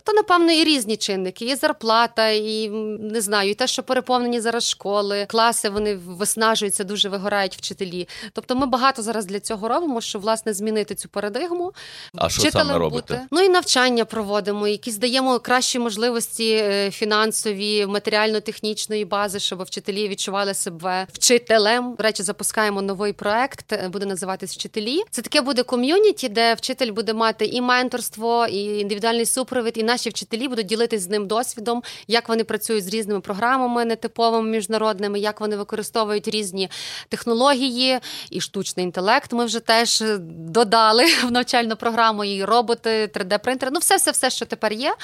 То, 0.03 0.13
напевно, 0.13 0.51
і 0.51 0.63
різні 0.63 0.97
чинники. 0.97 1.45
Є 1.45 1.55
зарплата, 1.55 2.29
і 2.29 2.69
не 2.99 3.21
знаю, 3.21 3.49
і 3.49 3.53
те, 3.53 3.67
що 3.67 3.83
переповнені 3.83 4.41
зараз 4.41 4.69
школи, 4.69 5.25
класи 5.29 5.69
вони 5.69 5.95
виснажуються, 5.95 6.83
дуже 6.83 7.09
вигорають 7.09 7.57
вчителі. 7.57 8.07
Тобто, 8.33 8.55
ми 8.55 8.65
багато 8.65 9.01
зараз 9.01 9.25
для 9.25 9.39
цього 9.39 9.67
робимо, 9.67 10.01
щоб 10.01 10.21
власне 10.21 10.53
змінити 10.53 10.95
цю 10.95 11.09
парадигму. 11.09 11.73
А 12.15 12.29
що 12.29 12.51
саме 12.51 12.77
робите? 12.77 13.27
Ну 13.31 13.41
і 13.41 13.49
навчання 13.49 14.05
проводимо, 14.05 14.67
якісь 14.67 14.97
даємо 14.97 15.39
кращі 15.39 15.79
можливості. 15.79 16.51
Е, 16.51 16.91
фінансові, 17.05 17.85
матеріально-технічної 17.85 19.05
бази, 19.05 19.39
щоб 19.39 19.63
вчителі 19.63 20.07
відчували 20.07 20.53
себе 20.53 21.07
вчителем. 21.13 21.95
До 21.97 22.03
речі, 22.03 22.23
запускаємо 22.23 22.81
новий 22.81 23.13
проект, 23.13 23.73
е, 23.73 23.89
буде 23.89 24.05
називатись 24.05 24.53
вчителі. 24.55 25.01
Це 25.11 25.21
таке 25.21 25.41
буде 25.41 25.63
ком'юніті, 25.63 26.29
де 26.29 26.53
вчитель 26.53 26.91
буде 26.91 27.13
мати 27.13 27.45
і 27.45 27.61
менторство, 27.61 28.47
і 28.47 28.79
індивідуальний 28.79 29.25
супровід, 29.25 29.77
і 29.77 29.83
наші 29.83 30.09
вчителі 30.09 30.47
будуть 30.47 30.65
ділитись 30.65 31.01
з 31.01 31.09
ним 31.09 31.27
досвідом, 31.27 31.83
як 32.07 32.29
вони 32.29 32.43
працюють 32.43 32.85
з 32.85 32.87
різними 32.87 33.19
програмами 33.19 33.85
нетиповими 33.85 34.49
міжнародними, 34.49 35.19
як 35.19 35.41
вони 35.41 35.55
використовують 35.55 36.27
різні 36.27 36.69
технології 37.09 37.99
і 38.29 38.41
штучний 38.41 38.85
інтелект. 38.85 39.33
Ми 39.33 39.45
вже 39.45 39.59
теж 39.59 40.03
додали 40.29 41.05
в 41.23 41.31
навчальну 41.31 41.75
програму 41.75 42.23
і 42.23 42.43
роботи, 42.43 43.09
3D-принтери. 43.13 43.69
Ну, 43.71 43.79
все, 43.79 43.95
все, 43.95 44.11
все, 44.11 44.29
що 44.29 44.45
тепер 44.45 44.73
є. 44.73 44.95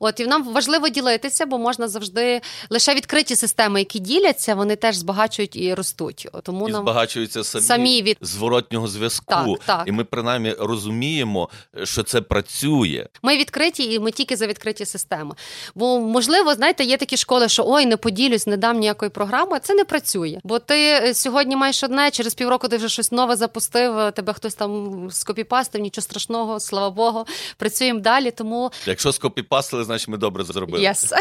От 0.00 0.20
і 0.20 0.26
нам 0.26 0.44
важливо 0.44 0.88
ділитися, 0.88 1.45
бо 1.46 1.58
можна 1.58 1.88
завжди 1.88 2.40
лише 2.70 2.94
відкриті 2.94 3.36
системи, 3.36 3.78
які 3.78 3.98
діляться, 3.98 4.54
вони 4.54 4.76
теж 4.76 4.96
збагачують 4.96 5.56
і 5.56 5.74
ростуть. 5.74 6.28
Тому 6.42 6.68
і 6.68 6.72
нам 6.72 6.82
збагачуються 6.82 7.44
самі, 7.44 7.64
самі 7.64 8.02
від 8.02 8.16
зворотнього 8.20 8.88
зв'язку. 8.88 9.24
Так, 9.28 9.46
так. 9.66 9.82
І 9.86 9.92
ми 9.92 10.04
принаймні 10.04 10.54
розуміємо, 10.58 11.48
що 11.84 12.02
це 12.02 12.20
працює. 12.20 13.06
Ми 13.22 13.36
відкриті, 13.36 13.94
і 13.94 13.98
ми 13.98 14.10
тільки 14.10 14.36
за 14.36 14.46
відкриті 14.46 14.86
системи. 14.86 15.34
Бо 15.74 16.00
можливо, 16.00 16.54
знаєте, 16.54 16.84
є 16.84 16.96
такі 16.96 17.16
школи, 17.16 17.48
що 17.48 17.64
ой, 17.66 17.86
не 17.86 17.96
поділюсь, 17.96 18.46
не 18.46 18.56
дам 18.56 18.78
ніякої 18.78 19.10
програми. 19.10 19.60
Це 19.62 19.74
не 19.74 19.84
працює. 19.84 20.40
Бо 20.44 20.58
ти 20.58 20.74
е, 20.74 21.14
сьогодні 21.14 21.56
маєш 21.56 21.82
одне, 21.84 22.10
через 22.10 22.34
півроку 22.34 22.68
ти 22.68 22.76
вже 22.76 22.88
щось 22.88 23.12
нове 23.12 23.36
запустив. 23.36 24.12
Тебе 24.12 24.32
хтось 24.32 24.54
там 24.54 25.08
скопіпастив, 25.10 25.80
нічого 25.80 26.02
страшного, 26.02 26.60
слава 26.60 26.90
Богу. 26.90 27.26
Працюємо 27.56 28.00
далі. 28.00 28.30
Тому 28.30 28.70
якщо 28.86 29.12
скопіпастили, 29.12 29.84
значить 29.84 30.08
ми 30.08 30.16
добре 30.16 30.44
зробили. 30.44 30.84
Yes. 30.84 31.12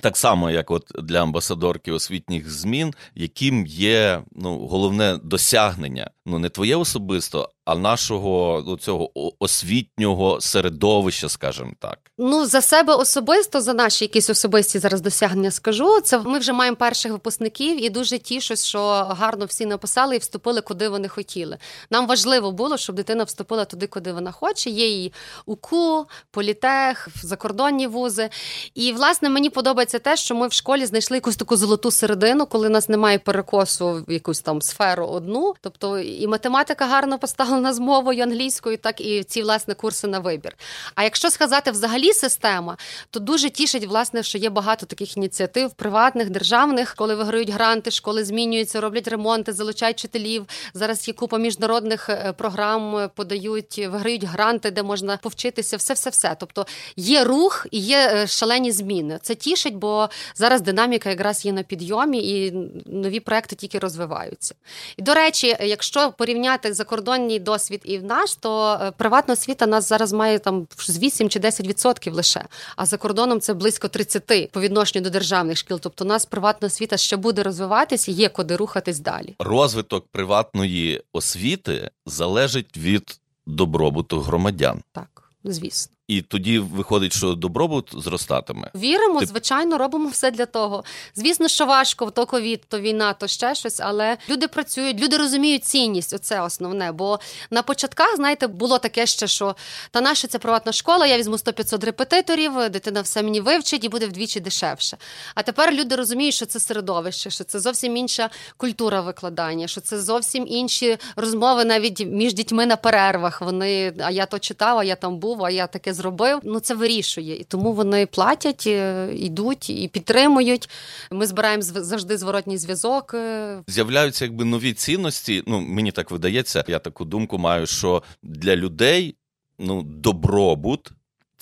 Так 0.00 0.16
само, 0.16 0.50
як 0.50 0.70
от 0.70 0.92
для 1.02 1.22
амбасадорки 1.22 1.92
освітніх 1.92 2.50
змін, 2.50 2.94
яким 3.14 3.66
є 3.66 4.22
ну 4.32 4.66
головне 4.66 5.18
досягнення, 5.22 6.10
ну 6.26 6.38
не 6.38 6.48
твоє 6.48 6.76
особисто, 6.76 7.50
а 7.64 7.74
нашого 7.74 8.64
ну, 8.66 8.76
цього 8.76 9.10
освітнього 9.38 10.40
середовища, 10.40 11.28
скажімо 11.28 11.72
так. 11.78 11.98
Ну 12.18 12.46
за 12.46 12.60
себе 12.60 12.94
особисто, 12.94 13.60
за 13.60 13.74
наші 13.74 14.04
якісь 14.04 14.30
особисті 14.30 14.78
зараз 14.78 15.00
досягнення 15.00 15.50
скажу. 15.50 16.00
Це 16.00 16.18
ми 16.18 16.38
вже 16.38 16.52
маємо 16.52 16.76
перших 16.76 17.12
випускників, 17.12 17.84
і 17.84 17.90
дуже 17.90 18.18
тішусь, 18.18 18.64
що 18.64 18.80
гарно 19.10 19.44
всі 19.44 19.66
написали 19.66 20.16
і 20.16 20.18
вступили, 20.18 20.60
куди 20.60 20.88
вони 20.88 21.08
хотіли. 21.08 21.58
Нам 21.90 22.06
важливо 22.06 22.52
було, 22.52 22.76
щоб 22.76 22.96
дитина 22.96 23.24
вступила 23.24 23.64
туди, 23.64 23.86
куди 23.86 24.12
вона 24.12 24.32
хоче. 24.32 24.70
Є 24.70 24.88
її 24.88 25.12
УКУ, 25.46 26.06
політех, 26.30 27.08
закордонні 27.22 27.86
вузи. 27.86 28.30
І 28.74 28.92
власне 28.92 29.28
мені 29.28 29.50
подобається 29.50 29.98
те, 29.98 30.16
що 30.16 30.34
ми 30.34 30.48
в 30.48 30.52
школі 30.52 30.86
знайшли 30.86 31.16
якусь 31.16 31.36
таку 31.36 31.56
золоту 31.56 31.90
середину, 31.90 32.46
коли 32.46 32.66
у 32.66 32.70
нас 32.70 32.88
немає 32.88 33.18
перекосу 33.18 34.04
в 34.08 34.12
якусь 34.12 34.40
там 34.40 34.62
сферу 34.62 35.06
одну. 35.06 35.54
Тобто 35.60 35.98
і 35.98 36.26
математика 36.26 36.86
гарно 36.86 37.18
поставлена 37.18 37.53
з 37.62 37.78
мовою 37.78 38.22
англійською, 38.22 38.76
так 38.76 39.00
і 39.00 39.24
ці 39.24 39.42
власне 39.42 39.74
курси 39.74 40.06
на 40.06 40.18
вибір. 40.18 40.56
А 40.94 41.04
якщо 41.04 41.30
сказати 41.30 41.70
взагалі 41.70 42.12
система, 42.12 42.76
то 43.10 43.20
дуже 43.20 43.50
тішить, 43.50 43.86
власне, 43.86 44.22
що 44.22 44.38
є 44.38 44.50
багато 44.50 44.86
таких 44.86 45.16
ініціатив, 45.16 45.72
приватних, 45.72 46.30
державних, 46.30 46.94
коли 46.94 47.14
виграють 47.14 47.50
гранти, 47.50 47.90
школи 47.90 48.24
змінюються, 48.24 48.80
роблять 48.80 49.08
ремонти, 49.08 49.52
залучають 49.52 49.96
вчителів. 49.96 50.46
Зараз 50.74 51.08
є 51.08 51.14
купа 51.14 51.38
міжнародних 51.38 52.08
е, 52.08 52.32
програм, 52.32 53.10
подають, 53.14 53.78
виграють 53.78 54.24
гранти, 54.24 54.70
де 54.70 54.82
можна 54.82 55.16
повчитися, 55.16 55.76
все, 55.76 55.94
все, 55.94 56.10
все. 56.10 56.36
Тобто 56.40 56.66
є 56.96 57.24
рух 57.24 57.66
і 57.70 57.78
є 57.78 58.10
е, 58.14 58.26
шалені 58.26 58.72
зміни. 58.72 59.18
Це 59.22 59.34
тішить, 59.34 59.74
бо 59.74 60.08
зараз 60.34 60.60
динаміка 60.60 61.10
якраз 61.10 61.44
є 61.44 61.52
на 61.52 61.62
підйомі, 61.62 62.18
і 62.18 62.52
нові 62.86 63.20
проекти 63.20 63.56
тільки 63.56 63.78
розвиваються. 63.78 64.54
І 64.96 65.02
до 65.02 65.14
речі, 65.14 65.56
якщо 65.60 66.12
порівняти 66.12 66.74
закордонний 66.74 67.38
досвід 67.44 67.80
і 67.84 67.98
в 67.98 68.04
наш, 68.04 68.34
то 68.34 68.78
е, 68.82 68.90
приватна 68.90 69.34
освіта 69.34 69.66
нас 69.66 69.88
зараз 69.88 70.12
має 70.12 70.38
там 70.38 70.66
з 70.78 70.98
8 70.98 71.30
чи 71.30 71.40
10% 71.40 72.12
лише. 72.12 72.44
А 72.76 72.86
за 72.86 72.96
кордоном 72.96 73.40
це 73.40 73.54
близько 73.54 73.86
30% 73.86 74.50
по 74.50 74.60
відношенню 74.60 75.04
до 75.04 75.10
державних 75.10 75.58
шкіл. 75.58 75.80
Тобто, 75.80 76.04
у 76.04 76.08
нас 76.08 76.26
приватна 76.26 76.66
освіта 76.66 76.96
ще 76.96 77.16
буде 77.16 77.42
розвиватись, 77.42 78.08
є 78.08 78.28
куди 78.28 78.56
рухатись 78.56 78.98
далі. 78.98 79.34
Розвиток 79.38 80.06
приватної 80.12 81.02
освіти 81.12 81.90
залежить 82.06 82.76
від 82.76 83.20
добробуту 83.46 84.20
громадян. 84.20 84.82
Так, 84.92 85.30
звісно. 85.44 85.93
І 86.08 86.22
тоді 86.22 86.58
виходить, 86.58 87.12
що 87.12 87.34
добробут 87.34 87.90
зростатиме. 87.92 88.70
Віримо, 88.74 89.20
Ти... 89.20 89.26
звичайно, 89.26 89.78
робимо 89.78 90.08
все 90.08 90.30
для 90.30 90.46
того. 90.46 90.84
Звісно, 91.14 91.48
що 91.48 91.66
важко, 91.66 92.10
то 92.10 92.26
ковід, 92.26 92.60
то 92.68 92.80
війна, 92.80 93.12
то 93.12 93.26
ще 93.26 93.54
щось, 93.54 93.80
але 93.80 94.16
люди 94.30 94.48
працюють, 94.48 95.00
люди 95.00 95.16
розуміють 95.16 95.64
цінність. 95.64 96.12
Оце 96.12 96.40
основне. 96.40 96.92
Бо 96.92 97.20
на 97.50 97.62
початках, 97.62 98.16
знаєте, 98.16 98.46
було 98.46 98.78
таке 98.78 99.06
ще, 99.06 99.26
що 99.26 99.56
та 99.90 100.00
наша 100.00 100.28
це 100.28 100.38
приватна 100.38 100.72
школа, 100.72 101.06
я 101.06 101.18
візьму 101.18 101.36
100-500 101.36 101.84
репетиторів, 101.84 102.52
дитина 102.70 103.00
все 103.00 103.22
мені 103.22 103.40
вивчить 103.40 103.84
і 103.84 103.88
буде 103.88 104.06
вдвічі 104.06 104.40
дешевше. 104.40 104.96
А 105.34 105.42
тепер 105.42 105.74
люди 105.74 105.96
розуміють, 105.96 106.34
що 106.34 106.46
це 106.46 106.60
середовище, 106.60 107.30
що 107.30 107.44
це 107.44 107.60
зовсім 107.60 107.96
інша 107.96 108.30
культура 108.56 109.00
викладання, 109.00 109.68
що 109.68 109.80
це 109.80 110.00
зовсім 110.00 110.46
інші 110.48 110.96
розмови 111.16 111.64
навіть 111.64 112.06
між 112.06 112.34
дітьми 112.34 112.66
на 112.66 112.76
перервах. 112.76 113.40
Вони 113.40 113.94
а 114.00 114.10
я 114.10 114.26
то 114.26 114.38
читав, 114.38 114.78
а 114.78 114.84
я 114.84 114.96
там 114.96 115.18
був, 115.18 115.44
а 115.44 115.50
я 115.50 115.66
таке 115.66 115.93
зробив, 115.94 116.40
ну 116.42 116.60
це 116.60 116.74
вирішує. 116.74 117.36
І 117.36 117.44
тому 117.44 117.72
вони 117.72 118.06
платять, 118.06 118.64
е, 118.66 119.08
йдуть 119.14 119.70
і 119.70 119.88
підтримують. 119.88 120.68
Ми 121.10 121.26
збираємо 121.26 121.62
завжди 121.62 122.18
зворотній 122.18 122.58
зв'язок. 122.58 123.14
Е. 123.14 123.62
З'являються 123.66 124.24
якби 124.24 124.44
нові 124.44 124.72
цінності. 124.72 125.42
Ну 125.46 125.60
мені 125.60 125.92
так 125.92 126.10
видається. 126.10 126.64
Я 126.68 126.78
таку 126.78 127.04
думку 127.04 127.38
маю, 127.38 127.66
що 127.66 128.02
для 128.22 128.56
людей 128.56 129.14
ну 129.58 129.82
добробут. 129.82 130.90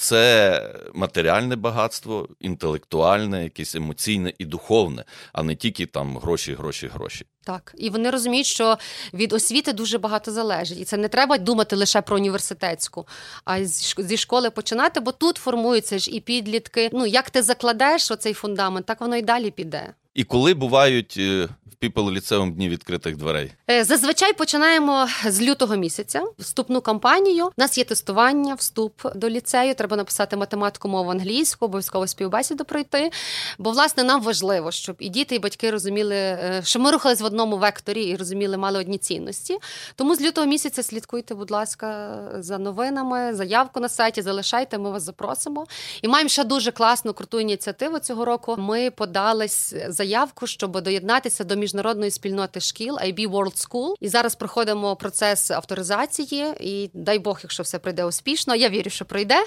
Це 0.03 0.75
матеріальне 0.95 1.57
багатство, 1.57 2.29
інтелектуальне, 2.41 3.45
якесь 3.45 3.75
емоційне 3.75 4.33
і 4.38 4.45
духовне, 4.45 5.05
а 5.33 5.43
не 5.43 5.55
тільки 5.55 5.87
там 5.87 6.19
гроші, 6.19 6.55
гроші, 6.55 6.87
гроші. 6.87 7.27
Так, 7.45 7.75
і 7.79 7.91
вони 7.91 8.11
розуміють, 8.11 8.47
що 8.47 8.79
від 9.15 9.33
освіти 9.33 9.73
дуже 9.73 9.99
багато 9.99 10.33
залежить, 10.33 10.81
і 10.81 10.85
це 10.85 10.97
не 10.97 11.09
треба 11.09 11.38
думати 11.38 11.77
лише 11.77 12.03
про 12.03 12.17
університетську, 12.17 13.07
а 13.45 13.65
зі 13.65 14.17
школи 14.17 14.51
починати, 14.51 15.01
бо 15.01 15.12
тут 15.12 15.37
формуються 15.37 15.99
ж 15.99 16.11
і 16.11 16.21
підлітки. 16.21 16.91
Ну 16.93 17.07
як 17.07 17.31
ти 17.31 17.43
закладеш 17.43 18.11
оцей 18.11 18.35
фундамент, 18.35 18.87
так 18.87 19.01
воно 19.01 19.17
і 19.17 19.23
далі 19.23 19.51
піде. 19.51 19.95
І 20.14 20.25
коли 20.25 20.55
бувають 20.55 21.14
е, 21.18 21.48
в 21.66 21.85
People 21.85 22.12
ліцеум 22.12 22.53
дні 22.53 22.68
відкритих 22.68 23.16
дверей? 23.16 23.53
Е, 23.70 23.85
зазвичай 23.85 24.33
починаємо 24.33 25.09
з 25.27 25.42
лютого 25.42 25.77
місяця 25.77 26.25
вступну 26.38 26.81
кампанію. 26.81 27.46
У 27.46 27.51
нас 27.57 27.79
є 27.79 27.85
тестування, 27.85 28.55
вступ 28.55 28.92
до 29.14 29.31
ліцею. 29.31 29.75
Треба 29.75 29.96
написати 29.96 30.37
математику, 30.37 30.88
мову 30.88 31.11
англійську, 31.11 31.64
обов'язково 31.64 32.07
співбесіду 32.07 32.64
пройти. 32.64 33.11
Бо, 33.59 33.70
власне, 33.70 34.05
нам 34.05 34.22
важливо, 34.22 34.70
щоб 34.70 34.96
і 34.98 35.09
діти, 35.09 35.35
і 35.35 35.38
батьки 35.38 35.70
розуміли, 35.70 36.14
е, 36.14 36.61
що 36.64 36.81
ми 36.81 36.90
рухались 36.90 37.20
в 37.20 37.25
одному 37.25 37.57
векторі 37.57 38.03
і 38.03 38.16
розуміли, 38.16 38.57
мали 38.57 38.79
одні 38.79 38.98
цінності. 38.98 39.59
Тому 39.96 40.14
з 40.14 40.20
лютого 40.20 40.46
місяця 40.46 40.83
слідкуйте, 40.83 41.35
будь 41.35 41.51
ласка, 41.51 42.18
за 42.38 42.59
новинами, 42.59 43.35
заявку 43.35 43.81
на 43.81 43.88
сайті, 43.88 44.22
залишайте, 44.22 44.79
ми 44.79 44.90
вас 44.90 45.03
запросимо. 45.03 45.66
І 46.03 46.09
маємо 46.09 46.29
ще 46.29 46.44
дуже 46.44 46.70
класну 46.70 47.12
круту 47.12 47.40
ініціативу 47.40 47.98
цього 47.98 48.25
року. 48.25 48.57
Ми 48.59 48.90
подались 48.90 49.75
заявку, 50.03 50.47
щоб 50.47 50.81
доєднатися 50.81 51.45
до 51.45 51.57
міжнародної 51.57 52.11
спільноти 52.11 52.61
шкіл 52.61 52.95
IB 52.95 53.31
World 53.31 53.69
School. 53.69 53.95
І 54.01 54.09
зараз 54.09 54.35
проходимо 54.35 54.97
процес 54.97 55.51
авторизації. 55.51 56.55
І 56.61 56.91
дай 56.95 57.19
Бог, 57.19 57.41
якщо 57.43 57.62
все 57.62 57.79
пройде 57.79 58.05
успішно, 58.05 58.55
я 58.55 58.69
вірю, 58.69 58.91
що 58.91 59.05
пройде. 59.05 59.45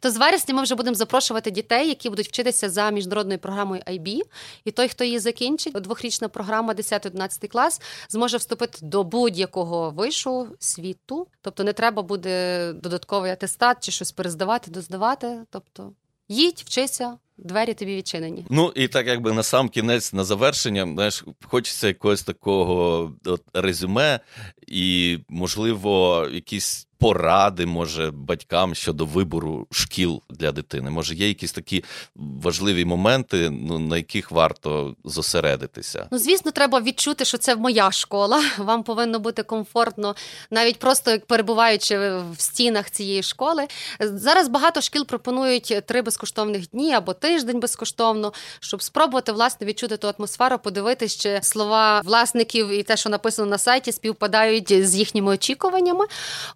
То 0.00 0.10
з 0.10 0.16
вересня 0.16 0.54
ми 0.54 0.62
вже 0.62 0.74
будемо 0.74 0.94
запрошувати 0.94 1.50
дітей, 1.50 1.88
які 1.88 2.10
будуть 2.10 2.28
вчитися 2.28 2.70
за 2.70 2.90
міжнародною 2.90 3.38
програмою 3.38 3.82
IB. 3.86 4.20
І 4.64 4.70
той, 4.70 4.88
хто 4.88 5.04
її 5.04 5.18
закінчить, 5.18 5.74
двохрічна 5.74 6.28
програма 6.28 6.74
10-11 6.74 7.48
клас, 7.48 7.80
зможе 8.08 8.36
вступити 8.36 8.78
до 8.82 9.04
будь-якого 9.04 9.90
вишу 9.90 10.48
світу. 10.58 11.26
Тобто 11.40 11.64
не 11.64 11.72
треба 11.72 12.02
буде 12.02 12.72
додатковий 12.72 13.30
атестат 13.30 13.76
чи 13.80 13.92
щось 13.92 14.12
перездавати, 14.12 14.70
доздавати. 14.70 15.38
Тобто 15.50 15.92
їдь, 16.28 16.62
вчися. 16.66 17.18
Двері 17.38 17.74
тобі 17.74 17.96
відчинені. 17.96 18.44
Ну 18.50 18.72
і 18.74 18.88
так, 18.88 19.06
якби 19.06 19.32
на 19.32 19.42
сам 19.42 19.68
кінець, 19.68 20.12
на 20.12 20.24
завершення, 20.24 20.84
знаєш, 20.94 21.24
хочеться 21.44 21.88
якогось 21.88 22.22
такого 22.22 23.12
от, 23.24 23.42
резюме, 23.54 24.20
і, 24.66 25.18
можливо, 25.28 26.26
якісь 26.32 26.86
поради, 26.98 27.66
може, 27.66 28.10
батькам 28.10 28.74
щодо 28.74 29.04
вибору 29.04 29.66
шкіл 29.70 30.22
для 30.30 30.52
дитини. 30.52 30.90
Може, 30.90 31.14
є 31.14 31.28
якісь 31.28 31.52
такі 31.52 31.84
важливі 32.14 32.84
моменти, 32.84 33.50
ну 33.50 33.78
на 33.78 33.96
яких 33.96 34.30
варто 34.30 34.94
зосередитися? 35.04 36.08
Ну, 36.10 36.18
звісно, 36.18 36.50
треба 36.50 36.80
відчути, 36.80 37.24
що 37.24 37.38
це 37.38 37.56
моя 37.56 37.90
школа. 37.90 38.42
Вам 38.58 38.82
повинно 38.82 39.18
бути 39.18 39.42
комфортно, 39.42 40.14
навіть 40.50 40.78
просто 40.78 41.18
перебуваючи 41.26 41.98
в 41.98 42.40
стінах 42.40 42.90
цієї 42.90 43.22
школи. 43.22 43.66
Зараз 44.00 44.48
багато 44.48 44.80
шкіл 44.80 45.06
пропонують 45.06 45.82
три 45.86 46.02
безкоштовних 46.02 46.70
дні 46.70 46.92
або 46.92 47.12
тиждень 47.26 47.60
безкоштовно, 47.60 48.32
щоб 48.60 48.82
спробувати 48.82 49.32
власне 49.32 49.66
відчути 49.66 49.96
ту 49.96 50.12
атмосферу, 50.18 50.58
подивитися, 50.58 51.18
чи 51.18 51.42
слова 51.42 52.00
власників 52.04 52.68
і 52.68 52.82
те, 52.82 52.96
що 52.96 53.10
написано 53.10 53.48
на 53.48 53.58
сайті, 53.58 53.92
співпадають 53.92 54.86
з 54.88 54.96
їхніми 54.96 55.32
очікуваннями. 55.32 56.04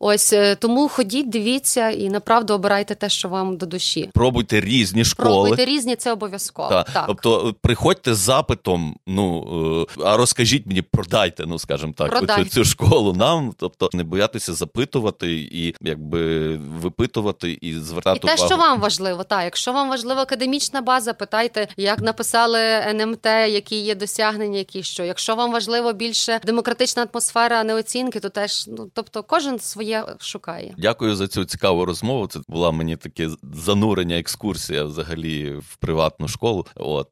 Ось 0.00 0.32
е, 0.32 0.54
тому 0.54 0.88
ходіть, 0.88 1.28
дивіться 1.28 1.90
і 1.90 2.08
направду 2.08 2.54
обирайте 2.54 2.94
те, 2.94 3.08
що 3.08 3.28
вам 3.28 3.56
до 3.56 3.66
душі. 3.66 4.10
Пробуйте 4.14 4.60
різні 4.60 5.04
школи. 5.04 5.28
Пробуйте 5.28 5.64
різні, 5.64 5.96
це 5.96 6.12
обов'язково. 6.12 6.68
Та. 6.68 6.82
Так. 6.82 7.04
Тобто 7.06 7.48
е, 7.48 7.54
приходьте 7.62 8.14
з 8.14 8.18
запитом, 8.18 8.96
ну 9.06 9.86
е, 9.98 10.02
а 10.04 10.16
розкажіть 10.16 10.66
мені, 10.66 10.82
продайте, 10.82 11.44
ну 11.46 11.58
скажімо 11.58 11.92
так, 11.96 12.10
Продайте. 12.10 12.44
цю, 12.44 12.50
цю 12.50 12.64
школу 12.64 13.12
нам. 13.12 13.52
Тобто 13.56 13.90
не 13.92 14.04
боятися 14.04 14.54
запитувати 14.54 15.32
і 15.32 15.74
якби 15.80 16.56
випитувати 16.56 17.58
і 17.60 17.74
звертати 17.74 18.20
І 18.22 18.26
те, 18.26 18.36
що 18.36 18.56
вам 18.56 18.80
важливо, 18.80 19.24
так, 19.24 19.44
якщо 19.44 19.72
вам 19.72 19.88
важлива 19.88 20.24
академічна 20.60 20.80
база, 20.80 21.12
питайте, 21.12 21.68
як 21.76 22.00
написали 22.00 22.58
НМТ, 22.60 23.26
які 23.26 23.80
є 23.80 23.94
досягнення, 23.94 24.58
які 24.58 24.82
що. 24.82 25.04
Якщо 25.04 25.34
вам 25.34 25.52
важливо 25.52 25.92
більше 25.92 26.40
демократична 26.44 27.06
атмосфера, 27.12 27.60
а 27.60 27.64
не 27.64 27.74
оцінки, 27.74 28.20
то 28.20 28.28
теж 28.28 28.66
ну 28.68 28.90
тобто 28.94 29.22
кожен 29.22 29.58
своє 29.58 30.04
шукає. 30.18 30.74
Дякую 30.78 31.16
за 31.16 31.28
цю 31.28 31.44
цікаву 31.44 31.84
розмову. 31.84 32.26
Це 32.26 32.40
була 32.48 32.70
мені 32.70 32.96
таке 32.96 33.28
занурення, 33.54 34.18
екскурсія 34.18 34.84
взагалі 34.84 35.52
в 35.52 35.76
приватну 35.76 36.28
школу. 36.28 36.66
От 36.76 37.08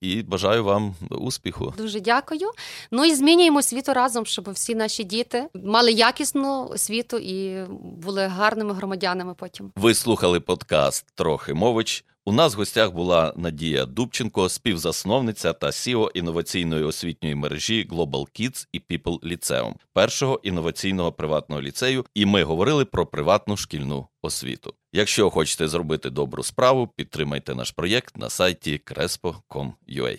і 0.00 0.22
бажаю 0.22 0.64
вам 0.64 0.94
успіху. 1.10 1.74
Дуже 1.78 2.00
дякую. 2.00 2.50
Ну 2.90 3.04
і 3.04 3.14
змінюємо 3.14 3.62
світу 3.62 3.92
разом, 3.92 4.26
щоб 4.26 4.50
всі 4.52 4.74
наші 4.74 5.04
діти 5.04 5.46
мали 5.54 5.92
якісну 5.92 6.68
освіту 6.68 7.16
і 7.16 7.64
були 8.04 8.26
гарними 8.26 8.74
громадянами. 8.74 9.34
Потім 9.34 9.72
Ви 9.76 9.94
слухали 9.94 10.40
подкаст 10.40 11.04
Трохи 11.14 11.54
мович. 11.54 12.04
У 12.28 12.32
нас 12.32 12.54
в 12.54 12.58
гостях 12.58 12.92
була 12.92 13.32
Надія 13.36 13.86
Дубченко, 13.86 14.48
співзасновниця 14.48 15.52
та 15.52 15.72
сіо 15.72 16.10
інноваційної 16.14 16.84
освітньої 16.84 17.34
мережі 17.34 17.88
Global 17.90 18.40
Kids 18.40 18.66
і 18.72 18.80
People 18.90 19.20
Lyceum, 19.20 19.74
першого 19.92 20.40
інноваційного 20.42 21.12
приватного 21.12 21.62
ліцею. 21.62 22.04
І 22.14 22.26
ми 22.26 22.42
говорили 22.42 22.84
про 22.84 23.06
приватну 23.06 23.56
шкільну 23.56 24.06
освіту. 24.22 24.74
Якщо 24.92 25.30
хочете 25.30 25.68
зробити 25.68 26.10
добру 26.10 26.42
справу, 26.42 26.88
підтримайте 26.96 27.54
наш 27.54 27.70
проєкт 27.70 28.16
на 28.16 28.30
сайті 28.30 28.80
crespo.com.ua. 28.86 30.18